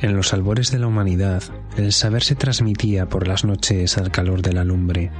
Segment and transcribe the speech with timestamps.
[0.00, 1.42] En los albores de la humanidad,
[1.76, 5.10] el saber se transmitía por las noches al calor de la lumbre.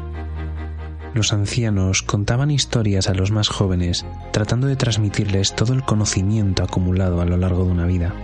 [1.15, 7.21] Los ancianos contaban historias a los más jóvenes, tratando de transmitirles todo el conocimiento acumulado
[7.21, 8.15] a lo largo de una vida.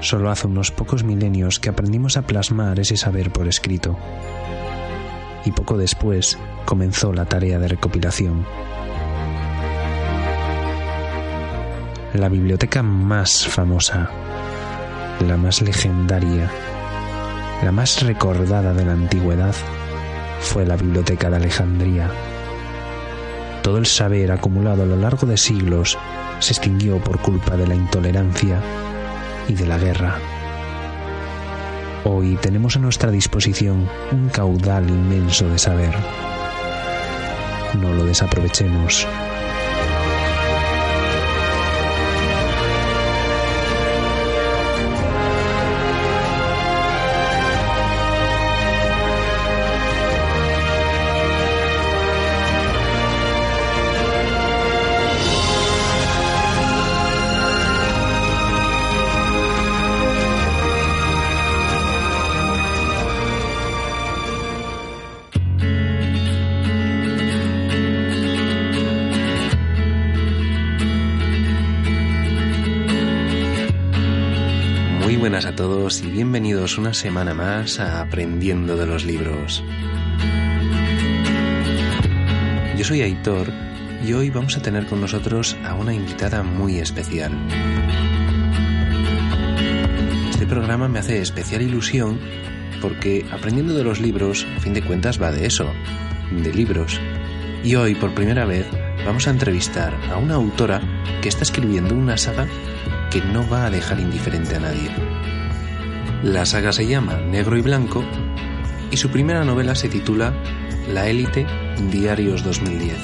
[0.00, 3.98] Solo hace unos pocos milenios que aprendimos a plasmar ese saber por escrito.
[5.44, 8.46] Y poco después comenzó la tarea de recopilación.
[12.14, 14.10] La biblioteca más famosa,
[15.26, 16.50] la más legendaria,
[17.62, 19.54] la más recordada de la antigüedad
[20.40, 22.10] fue la Biblioteca de Alejandría.
[23.62, 25.96] Todo el saber acumulado a lo largo de siglos
[26.40, 28.60] se extinguió por culpa de la intolerancia
[29.46, 30.18] y de la guerra.
[32.02, 35.94] Hoy tenemos a nuestra disposición un caudal inmenso de saber.
[37.80, 39.06] No lo desaprovechemos.
[75.20, 79.62] Buenas a todos y bienvenidos una semana más a Aprendiendo de los Libros.
[82.74, 83.52] Yo soy Aitor
[84.02, 87.32] y hoy vamos a tener con nosotros a una invitada muy especial.
[90.30, 92.18] Este programa me hace especial ilusión
[92.80, 95.70] porque Aprendiendo de los Libros, a fin de cuentas, va de eso,
[96.30, 96.98] de libros.
[97.62, 98.66] Y hoy, por primera vez,
[99.04, 100.80] vamos a entrevistar a una autora
[101.20, 102.46] que está escribiendo una saga
[103.10, 105.09] que no va a dejar indiferente a nadie.
[106.22, 108.04] La saga se llama Negro y Blanco
[108.90, 110.34] y su primera novela se titula
[110.92, 111.46] La élite
[111.90, 112.98] Diarios 2010.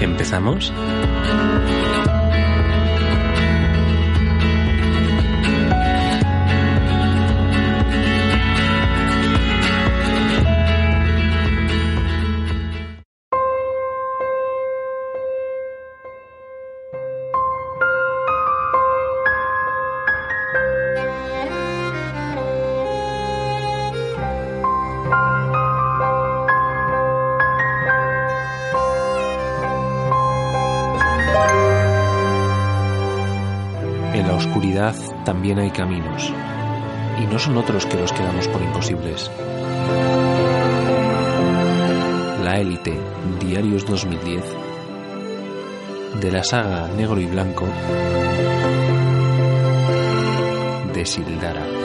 [0.00, 0.72] ¿Empezamos?
[35.26, 36.32] También hay caminos,
[37.20, 39.28] y no son otros que los que damos por imposibles.
[42.44, 42.96] La élite,
[43.40, 44.44] Diarios 2010,
[46.20, 47.66] de la saga Negro y Blanco,
[50.94, 51.75] de Sildara.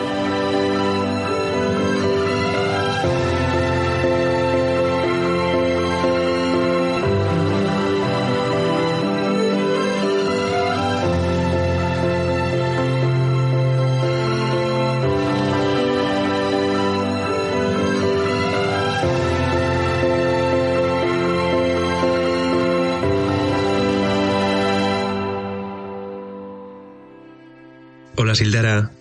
[28.32, 28.92] Hola Sildara.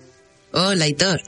[0.51, 1.21] Hola, Hitor.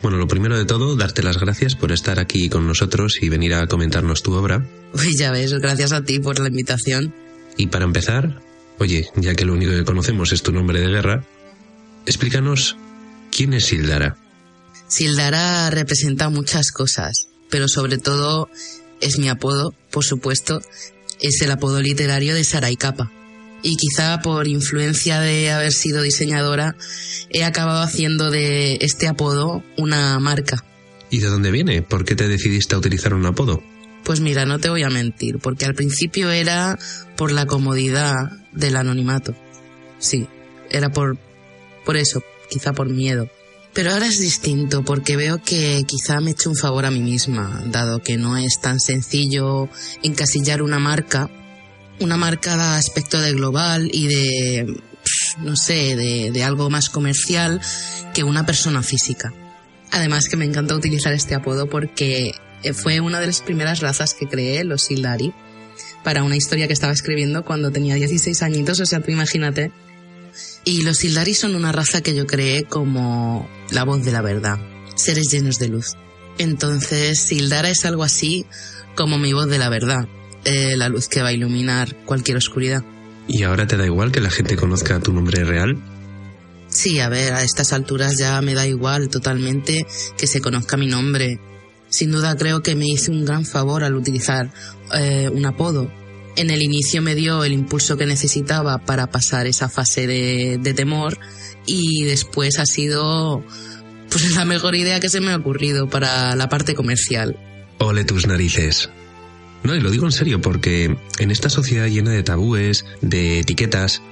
[0.00, 3.52] Bueno, lo primero de todo, darte las gracias por estar aquí con nosotros y venir
[3.52, 4.66] a comentarnos tu obra.
[4.94, 7.14] Uy, ya ves, gracias a ti por la invitación.
[7.58, 8.40] Y para empezar,
[8.78, 11.26] oye, ya que lo único que conocemos es tu nombre de guerra,
[12.06, 12.78] explícanos
[13.30, 14.16] quién es Sildara.
[14.88, 18.48] Sildara representa muchas cosas, pero sobre todo
[19.02, 20.62] es mi apodo, por supuesto,
[21.20, 23.12] es el apodo literario de Sarai Capa.
[23.64, 26.76] Y quizá por influencia de haber sido diseñadora,
[27.30, 30.62] he acabado haciendo de este apodo una marca.
[31.10, 31.80] ¿Y de dónde viene?
[31.80, 33.62] ¿Por qué te decidiste a utilizar un apodo?
[34.04, 36.78] Pues mira, no te voy a mentir, porque al principio era
[37.16, 38.14] por la comodidad
[38.52, 39.34] del anonimato.
[39.98, 40.28] Sí,
[40.68, 41.16] era por,
[41.86, 43.30] por eso, quizá por miedo.
[43.72, 47.00] Pero ahora es distinto porque veo que quizá me he hecho un favor a mí
[47.00, 49.70] misma, dado que no es tan sencillo
[50.02, 51.30] encasillar una marca.
[52.00, 54.76] Una marca da aspecto de global y de,
[55.38, 57.60] no sé, de, de algo más comercial
[58.12, 59.32] que una persona física.
[59.90, 62.34] Además que me encanta utilizar este apodo porque
[62.72, 65.32] fue una de las primeras razas que creé, los Sildari,
[66.02, 69.72] para una historia que estaba escribiendo cuando tenía 16 añitos, o sea, tú imagínate.
[70.64, 74.58] Y los Sildari son una raza que yo creé como la voz de la verdad,
[74.96, 75.92] seres llenos de luz.
[76.38, 78.46] Entonces, Sildara es algo así
[78.96, 80.08] como mi voz de la verdad,
[80.44, 82.84] eh, la luz que va a iluminar cualquier oscuridad.
[83.26, 85.78] ¿Y ahora te da igual que la gente conozca tu nombre real?
[86.68, 89.86] Sí, a ver, a estas alturas ya me da igual totalmente
[90.18, 91.40] que se conozca mi nombre.
[91.88, 94.52] Sin duda creo que me hice un gran favor al utilizar
[94.94, 95.90] eh, un apodo.
[96.36, 100.74] En el inicio me dio el impulso que necesitaba para pasar esa fase de, de
[100.74, 101.16] temor
[101.64, 103.44] y después ha sido
[104.10, 107.38] pues la mejor idea que se me ha ocurrido para la parte comercial.
[107.78, 108.90] Ole tus narices.
[109.64, 114.02] No, y lo digo en serio porque en esta sociedad llena de tabúes, de etiquetas,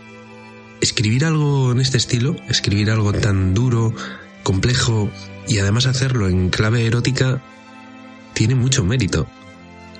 [0.81, 3.95] escribir algo en este estilo, escribir algo tan duro,
[4.43, 5.11] complejo
[5.47, 7.43] y además hacerlo en clave erótica,
[8.33, 9.29] tiene mucho mérito.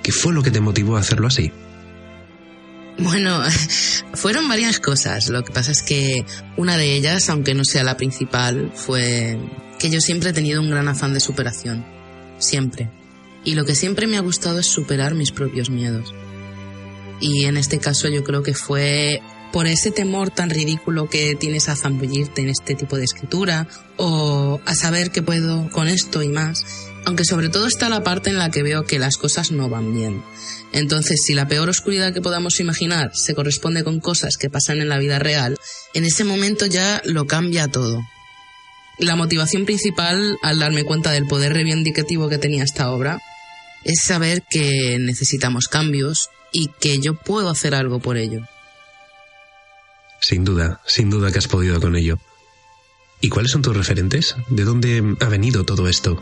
[0.01, 1.51] ¿Qué fue lo que te motivó a hacerlo así?
[2.97, 3.41] Bueno,
[4.13, 5.29] fueron varias cosas.
[5.29, 6.25] Lo que pasa es que
[6.57, 9.37] una de ellas, aunque no sea la principal, fue
[9.77, 11.85] que yo siempre he tenido un gran afán de superación.
[12.39, 12.89] Siempre.
[13.45, 16.13] Y lo que siempre me ha gustado es superar mis propios miedos.
[17.19, 19.21] Y en este caso yo creo que fue
[19.53, 23.67] por ese temor tan ridículo que tienes a zambullirte en este tipo de escritura
[23.97, 26.65] o a saber que puedo con esto y más.
[27.05, 29.93] Aunque sobre todo está la parte en la que veo que las cosas no van
[29.93, 30.23] bien.
[30.71, 34.89] Entonces, si la peor oscuridad que podamos imaginar se corresponde con cosas que pasan en
[34.89, 35.57] la vida real,
[35.93, 38.03] en ese momento ya lo cambia todo.
[38.97, 43.21] La motivación principal al darme cuenta del poder reivindicativo que tenía esta obra
[43.83, 48.41] es saber que necesitamos cambios y que yo puedo hacer algo por ello.
[50.21, 52.17] Sin duda, sin duda que has podido con ello.
[53.19, 54.35] ¿Y cuáles son tus referentes?
[54.49, 56.21] ¿De dónde ha venido todo esto?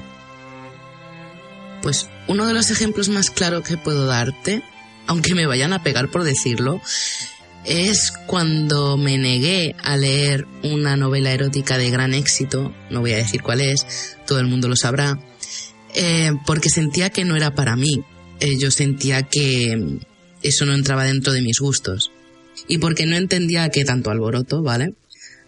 [1.82, 4.64] Pues uno de los ejemplos más claros que puedo darte,
[5.08, 6.80] aunque me vayan a pegar por decirlo,
[7.66, 13.18] es cuando me negué a leer una novela erótica de gran éxito, no voy a
[13.18, 15.20] decir cuál es, todo el mundo lo sabrá,
[15.96, 18.04] eh, porque sentía que no era para mí.
[18.40, 20.00] Eh, yo sentía que
[20.42, 22.12] eso no entraba dentro de mis gustos
[22.68, 24.94] y porque no entendía qué tanto alboroto, ¿vale?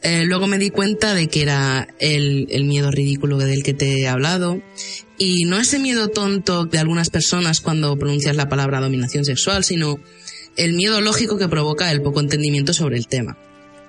[0.03, 4.07] Eh, luego me di cuenta de que era el, miedo ridículo del que te he
[4.07, 4.61] hablado
[5.17, 9.99] y no ese miedo tonto de algunas personas cuando pronuncias la palabra dominación sexual, sino
[10.57, 13.37] el miedo lógico que provoca el poco entendimiento sobre el tema.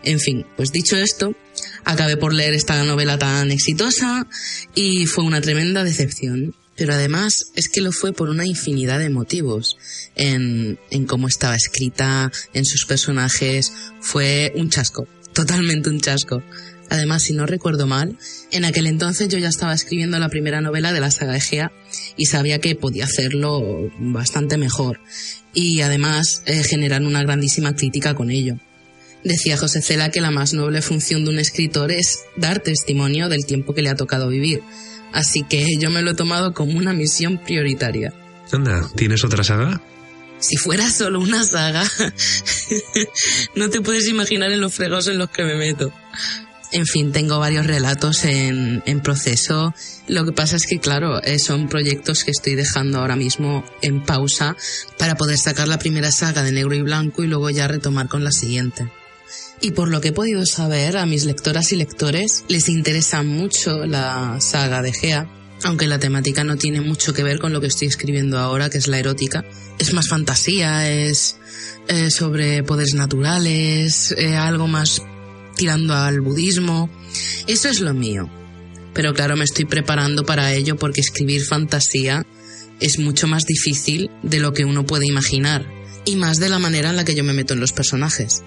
[0.04, 1.34] En fin, pues dicho esto,
[1.84, 4.26] acabé por leer esta novela tan exitosa
[4.74, 9.10] y fue una tremenda decepción pero además es que lo fue por una infinidad de
[9.10, 9.76] motivos.
[10.16, 16.42] En, en cómo estaba escrita, en sus personajes, fue un chasco, totalmente un chasco.
[16.90, 18.18] Además, si no recuerdo mal,
[18.50, 21.72] en aquel entonces yo ya estaba escribiendo la primera novela de la saga Egea
[22.16, 25.00] y sabía que podía hacerlo bastante mejor
[25.54, 28.58] y además eh, generar una grandísima crítica con ello.
[29.24, 33.46] Decía José Cela que la más noble función de un escritor es dar testimonio del
[33.46, 34.62] tiempo que le ha tocado vivir,
[35.14, 38.12] Así que yo me lo he tomado como una misión prioritaria.
[38.50, 39.80] Anda, ¿tienes otra saga?
[40.40, 41.88] Si fuera solo una saga,
[43.54, 45.92] no te puedes imaginar en los fregos en los que me meto.
[46.72, 49.72] En fin, tengo varios relatos en, en, proceso.
[50.08, 54.02] Lo que pasa es que, claro, eh, son proyectos que estoy dejando ahora mismo en
[54.02, 54.56] pausa
[54.98, 58.24] para poder sacar la primera saga de negro y blanco y luego ya retomar con
[58.24, 58.90] la siguiente
[59.64, 63.86] y por lo que he podido saber, a mis lectoras y lectores les interesa mucho
[63.86, 65.26] la saga de Gea,
[65.62, 68.76] aunque la temática no tiene mucho que ver con lo que estoy escribiendo ahora, que
[68.76, 69.42] es la erótica.
[69.78, 71.38] Es más fantasía, es
[71.88, 75.00] eh, sobre poderes naturales, eh, algo más
[75.56, 76.90] tirando al budismo.
[77.46, 78.28] Eso es lo mío.
[78.92, 82.26] Pero claro, me estoy preparando para ello porque escribir fantasía
[82.80, 85.66] es mucho más difícil de lo que uno puede imaginar,
[86.04, 88.42] y más de la manera en la que yo me meto en los personajes.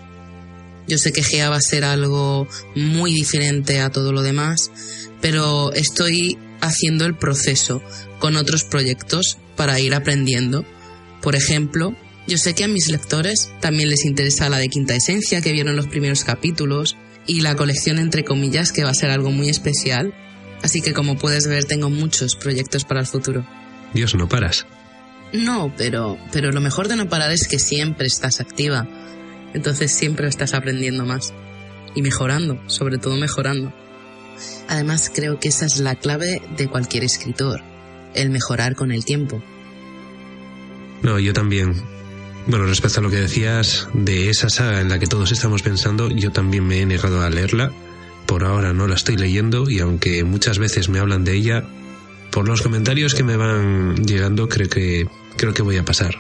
[0.88, 4.72] Yo sé que GEA va a ser algo muy diferente a todo lo demás,
[5.22, 7.82] pero estoy haciendo el proceso
[8.20, 10.66] con otros proyectos para ir aprendiendo.
[11.22, 11.96] Por ejemplo,
[12.28, 15.76] yo sé que a mis lectores también les interesa la de Quinta Esencia, que vieron
[15.76, 20.14] los primeros capítulos, y la colección entre comillas, que va a ser algo muy especial.
[20.64, 23.46] Así que como puedes ver, tengo muchos proyectos para el futuro.
[23.94, 24.66] Dios, no paras.
[25.34, 28.88] No, pero, pero lo mejor de no parar es que siempre estás activa
[29.54, 31.34] entonces siempre estás aprendiendo más
[31.96, 33.74] y mejorando, sobre todo mejorando.
[34.68, 37.62] Además creo que esa es la clave de cualquier escritor,
[38.14, 39.42] el mejorar con el tiempo.
[41.02, 41.76] No, yo también.
[42.48, 46.10] Bueno, respecto a lo que decías de esa saga en la que todos estamos pensando,
[46.10, 47.72] yo también me he negado a leerla.
[48.26, 51.64] Por ahora no la estoy leyendo y aunque muchas veces me hablan de ella,
[52.32, 56.16] por los comentarios que me van llegando creo que creo que voy a pasar.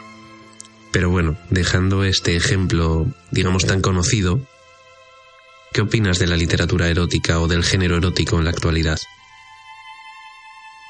[0.98, 4.42] Pero bueno, dejando este ejemplo, digamos, tan conocido,
[5.72, 8.98] ¿qué opinas de la literatura erótica o del género erótico en la actualidad?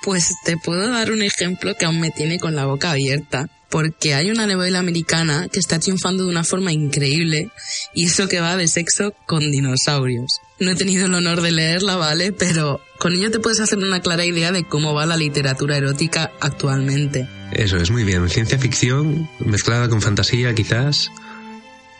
[0.04, 3.50] Pues te puedo dar un ejemplo que aún me tiene con la boca abierta.
[3.68, 7.50] porque hay una novela americana que está triunfando de una forma increíble
[7.94, 10.40] y eso que va de sexo con dinosaurios.
[10.60, 12.32] No he tenido el honor de leerla, ¿vale?
[12.32, 16.32] Pero con ello te puedes hacer una clara idea de cómo va la literatura erótica
[16.40, 17.28] actualmente.
[17.52, 18.28] Eso es muy bien.
[18.30, 21.12] Ciencia ficción mezclada con fantasía quizás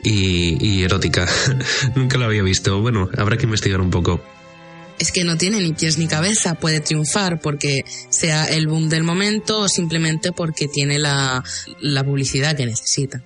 [0.04, 1.28] y, y erótica.
[1.96, 2.82] Nunca lo había visto.
[2.82, 4.22] Bueno, habrá que investigar un poco
[5.00, 9.04] es que no tiene ni pies ni cabeza, puede triunfar porque sea el boom del
[9.04, 11.44] momento o simplemente porque tiene la,
[11.80, 13.24] la publicidad que necesita.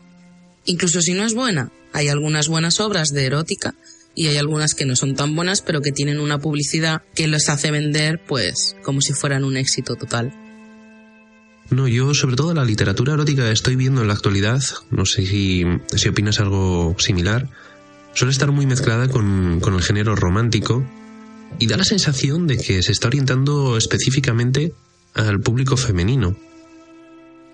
[0.65, 3.73] Incluso si no es buena, hay algunas buenas obras de erótica
[4.15, 7.49] y hay algunas que no son tan buenas pero que tienen una publicidad que los
[7.49, 10.33] hace vender pues como si fueran un éxito total.
[11.69, 15.63] No, yo sobre todo la literatura erótica estoy viendo en la actualidad, no sé si,
[15.95, 17.49] si opinas algo similar,
[18.13, 20.85] suele estar muy mezclada con, con el género romántico
[21.59, 24.73] y da la sensación de que se está orientando específicamente
[25.13, 26.35] al público femenino.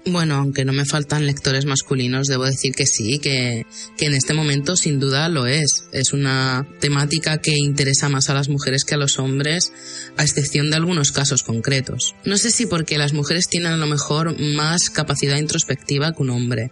[0.09, 3.65] Bueno, aunque no me faltan lectores masculinos, debo decir que sí, que,
[3.97, 5.89] que, en este momento sin duda lo es.
[5.91, 9.73] Es una temática que interesa más a las mujeres que a los hombres,
[10.15, 12.15] a excepción de algunos casos concretos.
[12.23, 16.29] No sé si porque las mujeres tienen a lo mejor más capacidad introspectiva que un
[16.29, 16.71] hombre.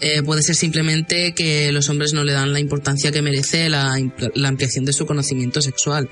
[0.00, 3.98] Eh, puede ser simplemente que los hombres no le dan la importancia que merece la,
[4.34, 6.10] la ampliación de su conocimiento sexual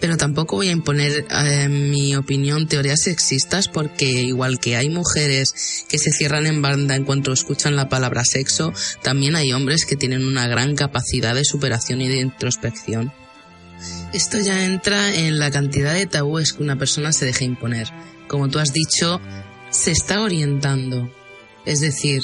[0.00, 5.84] pero tampoco voy a imponer eh, mi opinión teorías sexistas porque igual que hay mujeres
[5.88, 9.96] que se cierran en banda en cuanto escuchan la palabra sexo, también hay hombres que
[9.96, 13.12] tienen una gran capacidad de superación y de introspección.
[14.12, 17.88] Esto ya entra en la cantidad de tabúes que una persona se deja imponer.
[18.26, 19.20] Como tú has dicho,
[19.70, 21.10] se está orientando.
[21.64, 22.22] Es decir,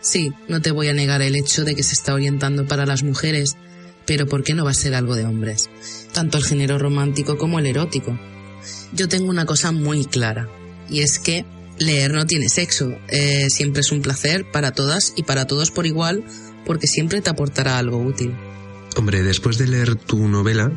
[0.00, 3.02] sí, no te voy a negar el hecho de que se está orientando para las
[3.02, 3.56] mujeres,
[4.06, 5.70] pero ¿por qué no va a ser algo de hombres?
[6.12, 8.18] Tanto el género romántico como el erótico.
[8.92, 10.48] Yo tengo una cosa muy clara,
[10.88, 11.44] y es que
[11.78, 15.86] leer no tiene sexo, eh, siempre es un placer para todas y para todos por
[15.86, 16.24] igual,
[16.64, 18.34] porque siempre te aportará algo útil.
[18.96, 20.72] Hombre, después de leer tu novela,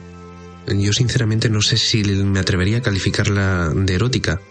[0.67, 4.41] yo sinceramente no sé si me atrevería a calificarla de erótica.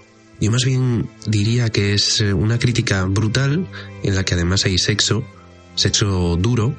[0.41, 3.67] Yo más bien diría que es una crítica brutal
[4.03, 5.25] en la que además hay sexo,
[5.75, 6.75] sexo duro,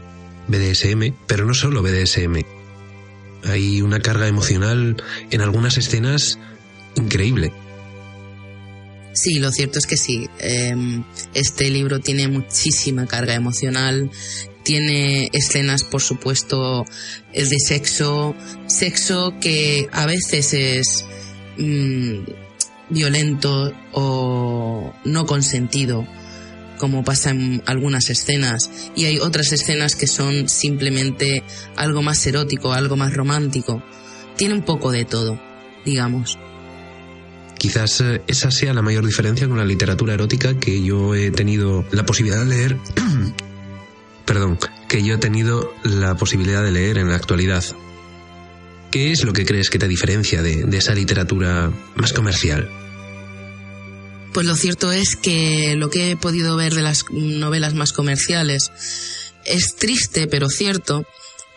[0.47, 2.43] BDSM, pero no solo BDSM.
[3.43, 6.39] Hay una carga emocional en algunas escenas
[6.95, 7.53] increíble.
[9.13, 10.29] Sí, lo cierto es que sí.
[10.39, 14.11] Em, este libro tiene muchísima carga emocional,
[14.63, 16.85] tiene escenas, por supuesto,
[17.33, 18.35] de sexo,
[18.67, 21.05] sexo que a veces es
[21.57, 22.19] mm,
[22.89, 26.05] violento o no consentido
[26.77, 31.43] como pasa en algunas escenas, y hay otras escenas que son simplemente
[31.75, 33.83] algo más erótico, algo más romántico.
[34.35, 35.39] Tiene un poco de todo,
[35.85, 36.37] digamos.
[37.57, 41.85] Quizás eh, esa sea la mayor diferencia con la literatura erótica que yo he tenido
[41.91, 42.77] la posibilidad de leer.
[44.25, 47.63] Perdón, que yo he tenido la posibilidad de leer en la actualidad.
[48.91, 52.69] ¿Qué es lo que crees que te diferencia de, de esa literatura más comercial?
[54.37, 58.69] Pues lo cierto es que lo que he podido ver de las novelas más comerciales
[59.45, 61.07] es triste, pero cierto,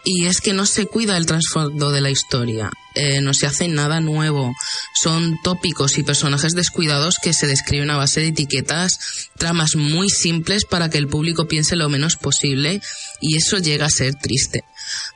[0.02, 3.68] y es que no se cuida el trasfondo de la historia, eh, no se hace
[3.68, 4.54] nada nuevo,
[4.94, 10.64] son tópicos y personajes descuidados que se describen a base de etiquetas, tramas muy simples
[10.64, 12.80] para que el público piense lo menos posible
[13.20, 14.64] y eso llega a ser triste,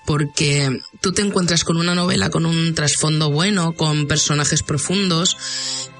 [0.05, 5.39] porque tú te encuentras con una novela con un trasfondo bueno, con personajes profundos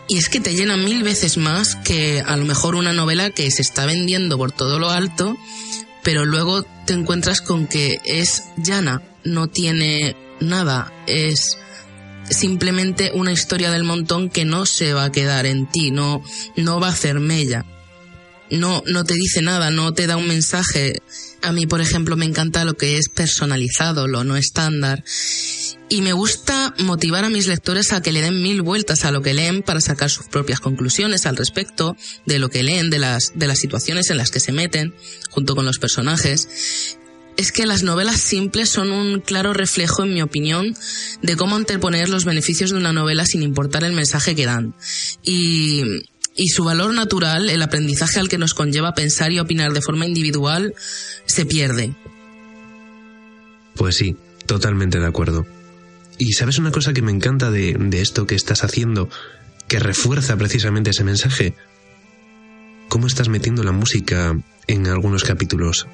[0.09, 3.51] y es que te llena mil veces más que a lo mejor una novela que
[3.51, 5.37] se está vendiendo por todo lo alto,
[6.03, 11.59] pero luego te encuentras con que es llana, no tiene nada, es
[12.29, 16.23] simplemente una historia del montón que no se va a quedar en ti, no,
[16.57, 17.65] no va a hacer mella.
[18.51, 21.01] No, no te dice nada, no te da un mensaje.
[21.43, 25.03] A mí, por ejemplo, me encanta lo que es personalizado, lo no estándar
[25.89, 29.23] y me gusta motivar a mis lectores a que le den mil vueltas a lo
[29.23, 31.97] que leen para sacar sus propias conclusiones al respecto
[32.27, 34.95] de lo que leen, de las, de las situaciones en las que se meten,
[35.31, 36.97] junto con los personajes.
[37.37, 40.75] Es que las novelas simples son un claro reflejo, en mi opinión,
[41.21, 44.75] de cómo anteponer los beneficios de una novela sin importar el mensaje que dan.
[45.23, 45.83] Y,
[46.37, 50.07] y su valor natural, el aprendizaje al que nos conlleva pensar y opinar de forma
[50.07, 50.75] individual,
[51.27, 51.95] se pierde.
[53.75, 55.47] Pues sí, totalmente de acuerdo.
[56.19, 59.09] Y sabes una cosa que me encanta de, esto que estás haciendo,
[59.69, 61.55] que refuerza precisamente ese mensaje.
[62.89, 65.87] Cómo estás metiendo la música en algunos capítulos.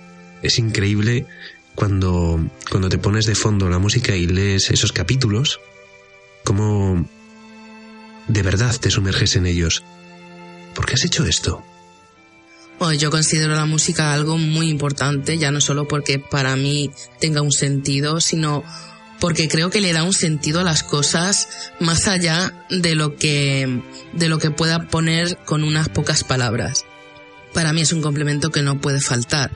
[0.43, 1.27] Es increíble
[1.75, 5.61] cuando, cuando te pones de fondo la música y lees esos capítulos,
[6.45, 7.09] cómo
[8.29, 9.83] de verdad te sumerges en ellos.
[10.75, 11.65] ¿Por qué has hecho esto?
[12.79, 17.43] Bueno, yo considero la música algo muy importante, ya no solo porque para mí tenga
[17.43, 18.65] un sentido, sino
[19.21, 21.49] porque creo que le da un sentido a las cosas
[21.79, 23.83] más allá de lo que,
[24.15, 26.87] de lo que pueda poner con unas pocas palabras.
[27.53, 29.51] Para mí es un complemento que no puede faltar.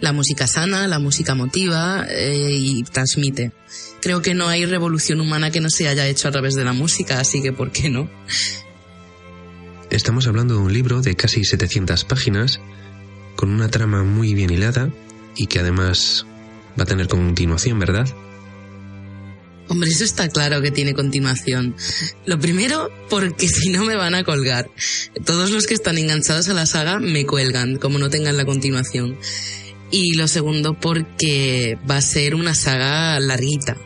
[0.00, 3.52] La música sana, la música motiva eh, y transmite.
[4.00, 6.72] Creo que no hay revolución humana que no se haya hecho a través de la
[6.72, 8.08] música, así que ¿por qué no?
[9.92, 12.60] Estamos hablando de un libro de casi 700 páginas,
[13.36, 14.88] con una trama muy bien hilada
[15.36, 16.24] y que además
[16.80, 18.08] va a tener continuación, ¿verdad?
[19.68, 21.76] Hombre, eso está claro que tiene continuación.
[22.24, 24.70] Lo primero, porque si no me van a colgar.
[25.26, 29.18] Todos los que están enganchados a la saga me cuelgan, como no tengan la continuación.
[29.90, 33.76] Y lo segundo, porque va a ser una saga larguita.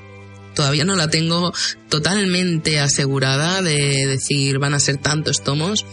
[0.56, 1.52] Todavía no la tengo
[1.90, 5.84] totalmente asegurada de decir van a ser tantos tomos,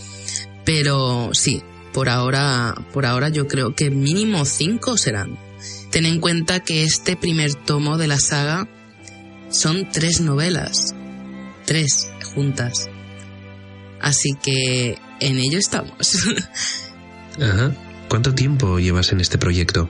[0.64, 1.62] pero sí,
[1.94, 5.38] por ahora, por ahora yo creo que mínimo cinco serán.
[5.92, 8.70] Ten en cuenta que este primer tomo de la saga
[9.50, 10.96] son tres novelas,
[11.66, 12.90] tres juntas.
[14.00, 16.18] Así que en ello estamos.
[18.08, 19.90] ¿Cuánto tiempo llevas en este proyecto?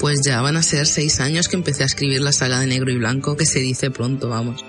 [0.00, 2.90] Pues ya van a ser seis años que empecé a escribir la saga de negro
[2.90, 4.64] y blanco, que se dice pronto, vamos.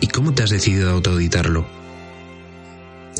[0.00, 1.64] ¿Y cómo te has decidido a autoeditarlo?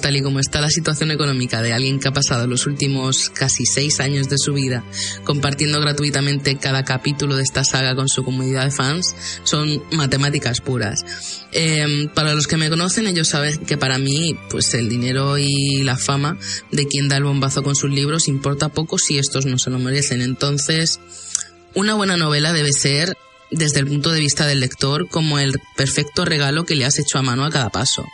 [0.00, 3.64] Tal y como está la situación económica de alguien que ha pasado los últimos casi
[3.64, 4.84] seis años de su vida
[5.22, 11.06] compartiendo gratuitamente cada capítulo de esta saga con su comunidad de fans, son matemáticas puras.
[11.52, 15.82] Em, para los que me conocen, ellos saben que para mí, pues el dinero y
[15.84, 16.36] la fama
[16.70, 19.78] de quien da el bombazo con sus libros importa poco si estos no se lo
[19.78, 20.20] merecen.
[20.20, 20.98] Entonces,
[21.74, 23.16] una buena novela debe ser,
[23.50, 27.18] desde el punto de vista del lector, como el perfecto regalo que le has hecho
[27.18, 28.04] a mano a cada paso.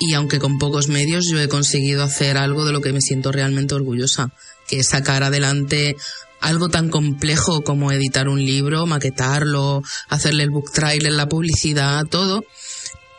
[0.00, 3.30] Y aunque con pocos medios yo he conseguido hacer algo de lo que me siento
[3.30, 4.32] realmente orgullosa,
[4.66, 5.96] que es sacar adelante
[6.40, 12.44] algo tan complejo como editar un libro, maquetarlo, hacerle el book trailer, la publicidad, todo,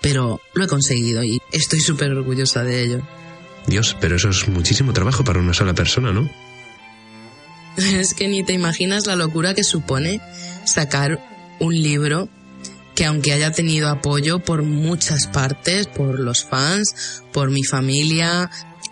[0.01, 3.01] pero lo he conseguido y estoy súper orgullosa de ello.
[3.67, 6.29] Dios, pero eso es muchísimo trabajo para una sola persona, ¿no?
[7.77, 10.21] Es que ni te imaginas la locura que supone
[10.65, 11.19] sacar
[11.59, 12.29] un libro
[12.95, 18.51] que aunque haya tenido apoyo por muchas partes, por los fans, por mi familia,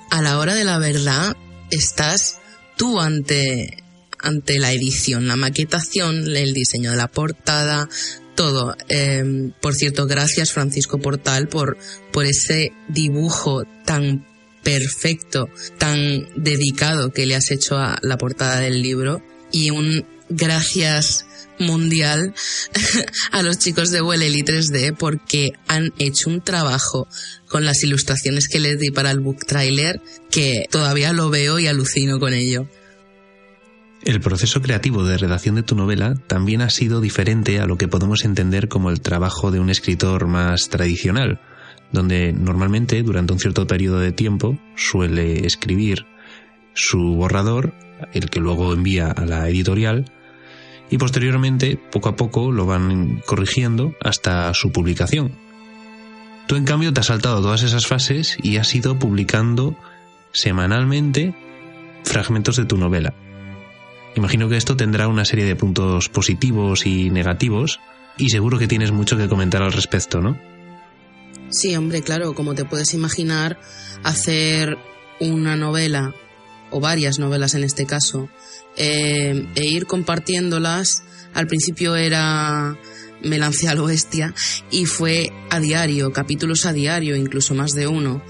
[0.10, 1.38] a la hora de la verdad
[1.70, 2.40] estás
[2.78, 3.84] tú ante,
[4.20, 7.90] ante la edición, la maquetación, el diseño de la portada,
[8.36, 8.76] todo.
[8.88, 11.78] Em, por cierto, gracias Francisco Portal por,
[12.12, 14.26] por ese dibujo tan
[14.64, 19.22] perfecto, tan dedicado que le has hecho a la portada del libro
[19.52, 21.26] y un gracias
[21.60, 22.34] mundial
[23.32, 27.08] a los chicos de Wellely 3D porque han hecho un trabajo
[27.48, 31.68] con las ilustraciones que les di para el book trailer que todavía lo veo y
[31.68, 32.68] alucino con ello.
[34.04, 37.88] El proceso creativo de redacción de tu novela también ha sido diferente a lo que
[37.88, 41.40] podemos entender como el trabajo de un escritor más tradicional
[41.92, 46.06] donde normalmente durante un cierto periodo de tiempo suele escribir
[46.74, 47.74] su borrador,
[48.14, 50.06] el que luego envía a la editorial,
[50.90, 55.32] y posteriormente, poco a poco, lo van corrigiendo hasta su publicación.
[56.48, 59.78] Tú, en cambio, te has saltado todas esas fases y has ido publicando
[60.34, 61.34] semanalmente
[62.04, 63.14] fragmentos de tu novela.
[64.16, 67.80] Imagino que esto tendrá una serie de puntos positivos y negativos,
[68.18, 70.38] y seguro que tienes mucho que comentar al respecto, ¿no?
[71.50, 73.60] Sí, hombre, claro, como te puedes imaginar,
[74.04, 74.78] hacer
[75.20, 76.14] una novela,
[76.72, 78.30] o varias novelas en este caso,
[78.78, 82.78] eh, e ir compartiéndolas, al principio era
[83.24, 84.34] me lancé a lo bestia
[84.72, 88.24] y fue a diario, capítulos a diario, incluso más de uno.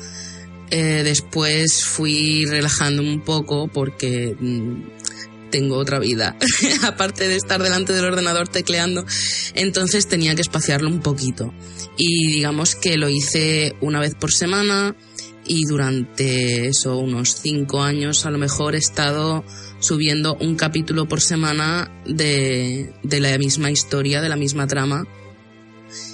[0.70, 5.01] Eh, después fui relajando un poco porque mm,
[5.52, 6.36] tengo otra vida,
[6.84, 9.06] aparte de estar delante del ordenador tecleando,
[9.54, 11.54] entonces tenía que espaciarlo un poquito.
[11.98, 14.96] Y digamos que lo hice una vez por semana
[15.46, 19.44] y durante eso, unos cinco años a lo mejor he estado
[19.80, 25.06] subiendo un capítulo por semana de, de la misma historia, de la misma trama.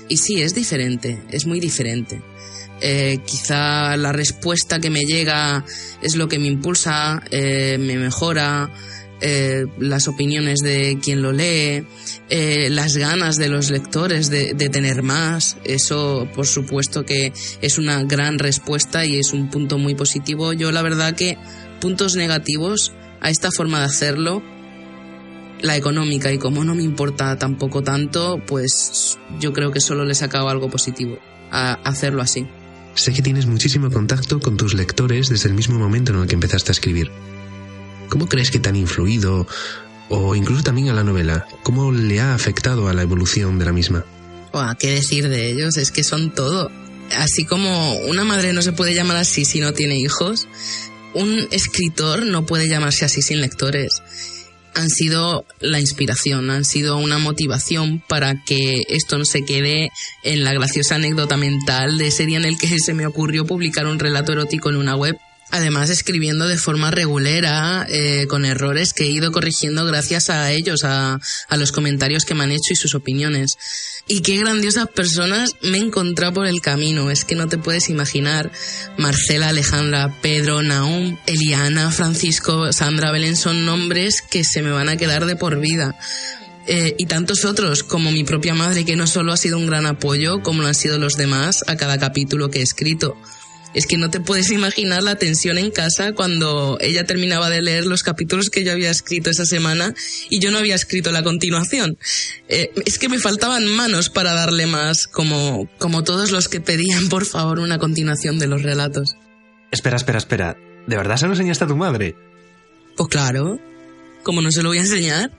[0.10, 2.21] Y sí, es diferente, es muy diferente.
[2.80, 5.65] Eh, quizá la respuesta que me llega
[6.02, 8.69] es lo que me impulsa, eh, me mejora,
[9.19, 11.86] eh, las opiniones de quien lo lee,
[12.30, 15.58] eh, las ganas de los lectores de, tener más.
[15.63, 20.53] Eso, por supuesto, que es una gran respuesta y es un punto muy positivo.
[20.53, 21.38] Yo, la verdad, que
[21.82, 24.43] puntos negativos a esta forma de hacerlo,
[25.62, 30.12] la económica, y como no me importa tampoco tanto, pues yo creo que solo le
[30.12, 31.17] he sacado algo positivo
[31.49, 32.45] a hacerlo así.
[32.93, 36.36] Sé que tienes muchísimo contacto con tus lectores desde el mismo momento en el que
[36.36, 37.12] empezaste a escribir.
[38.09, 39.47] ¿Cómo crees que te han influido?
[40.09, 43.73] O incluso también a la novela, ¿cómo le ha afectado a la evolución de la
[43.73, 44.05] misma?
[44.79, 45.77] ¿Qué decir de ellos?
[45.77, 46.71] Es que son todo.
[47.15, 50.47] Así como una madre no se puede llamar así si no tiene hijos,
[51.13, 54.01] un escritor no puede llamarse así sin lectores.
[54.73, 59.89] Han sido la inspiración, han sido una motivación para que esto no se quede
[60.23, 63.87] en la graciosa anécdota mental de ese día en el que se me ocurrió publicar
[63.87, 65.17] un relato erótico en una web
[65.49, 70.83] Además, escribiendo de forma regulera, eh, con errores que he ido corrigiendo gracias a ellos,
[70.83, 73.57] a, a, los comentarios que me han hecho y sus opiniones.
[74.10, 77.89] Y qué grandiosas personas me he encontrado por el camino, es que no te puedes
[77.89, 78.51] imaginar.
[78.97, 84.97] Marcela, Alejandra, Pedro, Naum, Eliana, Francisco, Sandra, Belén son nombres que se me van a
[84.97, 85.97] quedar de por vida.
[86.67, 89.86] Eh, y tantos otros, como mi propia madre, que no solo ha sido un gran
[89.86, 93.15] apoyo, como lo han sido los demás a cada capítulo que he escrito.
[93.73, 97.86] Es que no te puedes imaginar la tensión en casa cuando ella terminaba de leer
[97.86, 99.93] los capítulos que yo había escrito esa semana
[100.30, 101.97] y yo no había escrito la continuación.
[102.49, 107.10] Eh, es que me faltaban manos para darle más, como, como todos los que pedían
[107.10, 109.15] por favor una continuación de los relatos.
[109.71, 110.58] Espera, espera, espera.
[110.88, 112.15] ¿De verdad se lo enseñaste a tu madre?
[112.95, 113.60] Pues claro.
[114.23, 115.32] ¿Cómo no se lo voy a enseñar?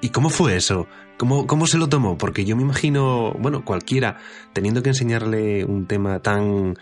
[0.00, 0.88] ¿Y cómo fue eso?
[1.18, 2.18] ¿Cómo, ¿Cómo se lo tomó?
[2.18, 4.18] Porque yo me imagino, bueno, cualquiera,
[4.52, 6.76] teniendo que enseñarle un tema tan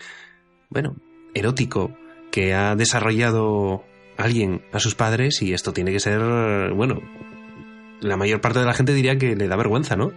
[0.71, 0.95] bueno,
[1.35, 1.95] erótico
[2.31, 3.83] que ha desarrollado
[4.17, 6.21] alguien a sus padres y esto tiene que ser,
[6.73, 7.01] bueno,
[7.99, 10.13] la mayor parte de la gente diría que le da vergüenza, ¿no?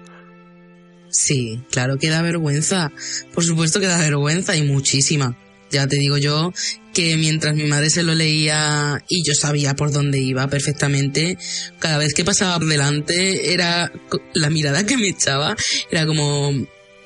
[1.11, 2.93] Sí, claro que da vergüenza.
[3.33, 5.37] Por supuesto que da vergüenza y muchísima.
[5.71, 6.53] Ya te digo yo
[6.93, 11.37] que mientras mi madre se lo leía y yo sabía por dónde iba perfectamente,
[11.81, 13.93] cada vez que pasaba por delante era
[14.35, 15.57] la mirada que me echaba,
[15.91, 16.53] era como,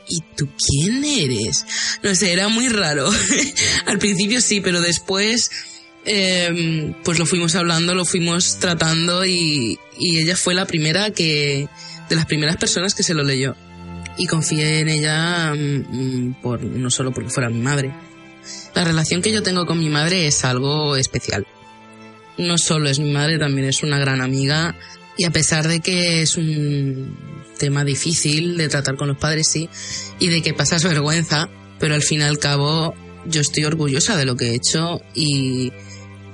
[0.09, 1.66] ¿y tú quién eres?
[2.03, 3.09] No sé, era muy raro.
[3.87, 5.51] Al principio sí, pero después
[6.05, 11.68] em, pues lo fuimos hablando, lo fuimos tratando y, ella fue la primera que,
[12.09, 13.57] de las primeras personas que se lo leyó.
[14.16, 17.92] Y confié en ella mm, por, no solo porque fuera mi madre.
[18.75, 21.47] La relación que yo tengo con mi madre es algo especial.
[22.37, 24.77] No solo es mi madre, también es una gran amiga.
[25.16, 27.16] Y a pesar de que es un
[27.59, 29.68] tema difícil de tratar con los padres, sí,
[30.18, 32.94] y de que pasas vergüenza, pero al fin y al cabo
[33.27, 35.73] yo estoy orgullosa de lo que he hecho y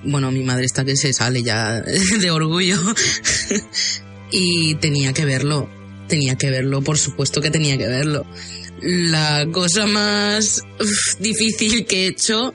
[0.05, 1.81] bueno, mi madre está que se sale ya
[2.21, 2.79] de orgullo
[4.31, 5.69] y tenía que verlo,
[6.09, 8.27] tenía que verlo, por supuesto que tenía que verlo.
[8.81, 10.63] La cosa más
[11.19, 12.55] difícil que he hecho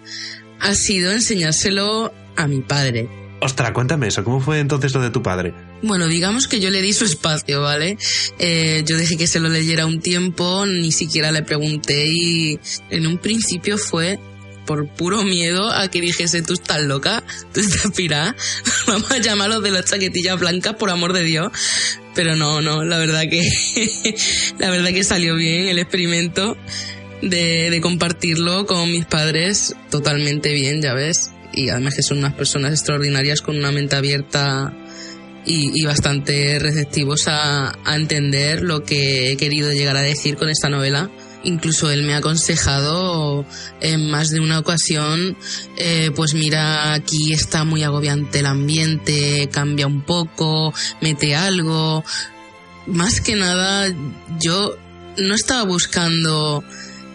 [0.59, 3.09] ha sido enseñárselo a mi padre.
[3.41, 5.53] Ostras, cuéntame eso, ¿cómo fue entonces lo de tu padre?
[5.81, 7.97] Bueno, digamos que yo le di su espacio, ¿vale?
[8.37, 13.07] Eh, yo dejé que se lo leyera un tiempo, ni siquiera le pregunté y en
[13.07, 14.19] un principio fue
[14.65, 18.35] por puro miedo a que dijese tú estás loca, tú estás pirada,
[18.87, 21.51] vamos a llamarlos de las chaquetillas blancas por amor de Dios.
[22.13, 23.41] Pero no, no, la verdad que
[24.59, 26.57] la verdad que salió bien el experimento
[27.21, 31.31] de, de compartirlo con mis padres totalmente bien, ya ves.
[31.53, 34.71] Y además que son unas personas extraordinarias con una mente abierta
[35.51, 41.09] y, bastante receptivos a, entender lo que he querido llegar a decir con esta novela.
[41.43, 43.45] Incluso él me ha aconsejado
[43.81, 45.37] en más de una ocasión,
[45.77, 52.03] eh, pues mira, aquí está muy agobiante el ambiente, cambia un poco, mete algo.
[52.85, 53.87] Más que nada,
[54.39, 54.77] yo
[55.17, 56.63] no estaba buscando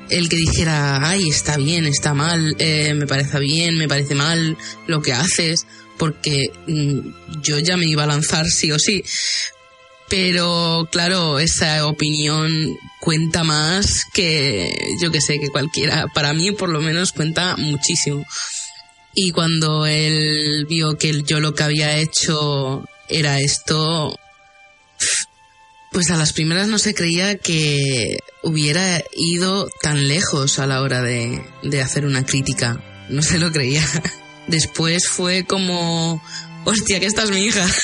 [0.09, 4.57] el que dijera, ay, está bien, está mal, eh, me parece bien, me parece mal
[4.87, 5.67] lo que haces
[5.99, 9.03] porque mm, yo ya me iba a lanzar sí o sí.
[10.09, 16.07] Pero claro, esa opinión cuenta más que yo que sé, que cualquiera.
[16.15, 18.25] Para mí por lo menos cuenta muchísimo.
[19.15, 24.19] Y cuando él vio que yo lo que había hecho era esto,
[25.93, 31.01] pues a las primeras no se creía que hubiera ido tan lejos a la hora
[31.03, 32.83] de, de hacer una crítica.
[33.09, 33.85] No se lo creía.
[34.47, 36.23] Después fue como,
[36.65, 37.67] hostia, que esta es mi hija.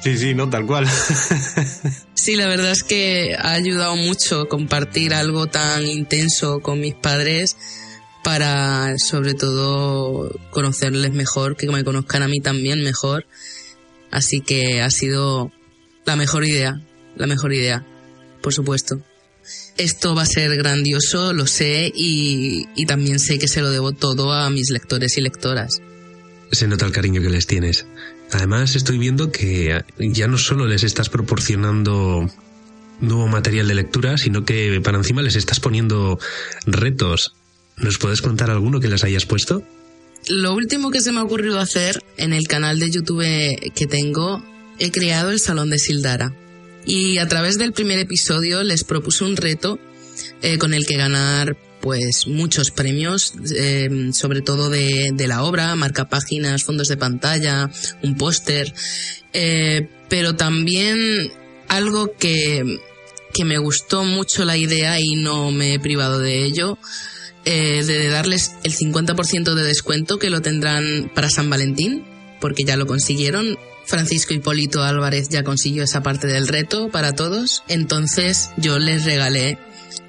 [0.00, 0.86] Sí, sí, no, tal cual.
[2.14, 7.56] Sí, la verdad es que ha ayudado mucho compartir algo tan intenso con mis padres
[8.24, 13.26] para, sobre todo, conocerles mejor, que me conozcan a mí también mejor.
[14.10, 15.52] Así que ha sido
[16.06, 16.80] la mejor idea,
[17.16, 17.86] la mejor idea,
[18.42, 19.00] por supuesto
[19.78, 24.32] esto va a ser grandioso, lo sé, y, también sé que se lo debo todo
[24.32, 25.80] a mis lectores y lectoras.
[26.52, 27.86] Se nota el cariño que les tienes.
[28.32, 32.28] Además, estoy viendo que ya no solo les estás proporcionando
[33.00, 36.18] nuevo material de lectura, sino que para encima les estás poniendo
[36.66, 37.34] retos.
[37.76, 39.64] ¿Nos puedes contar alguno que les hayas puesto?
[40.28, 44.42] lo último que se me ha ocurrido hacer en el canal de YouTube que tengo,
[44.78, 46.34] he creado el Salón de Sildara.
[46.86, 49.78] Y a través del primer episodio les propuse un reto
[50.42, 55.74] eh, con el que ganar pues muchos premios, eh, sobre todo de, de, la obra,
[55.76, 57.70] marca páginas, fondos de pantalla,
[58.02, 58.74] un póster,
[59.32, 61.30] eh, pero también
[61.68, 62.80] algo que,
[63.32, 66.78] que me gustó mucho la idea y no me he privado de ello,
[67.44, 72.04] eh, de darles el 50% de descuento que lo tendrán para San Valentín,
[72.40, 73.58] porque ya lo consiguieron.
[73.88, 77.64] Francisco Hipólito Álvarez ya consiguió esa parte del reto para todos.
[77.68, 79.58] Entonces yo les regalé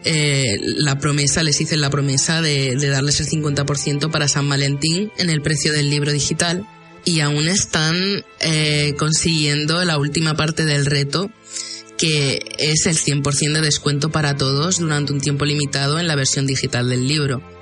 [0.04, 5.30] eh, la promesa, les hice la promesa de, darles el 50% para San Valentín en
[5.30, 6.68] el precio del libro digital
[7.06, 7.96] y aún están
[8.42, 11.32] eh, consiguiendo la última parte del reto
[11.98, 16.48] que es el 100% de descuento para todos durante un tiempo limitado en la versión
[16.48, 17.59] digital del libro.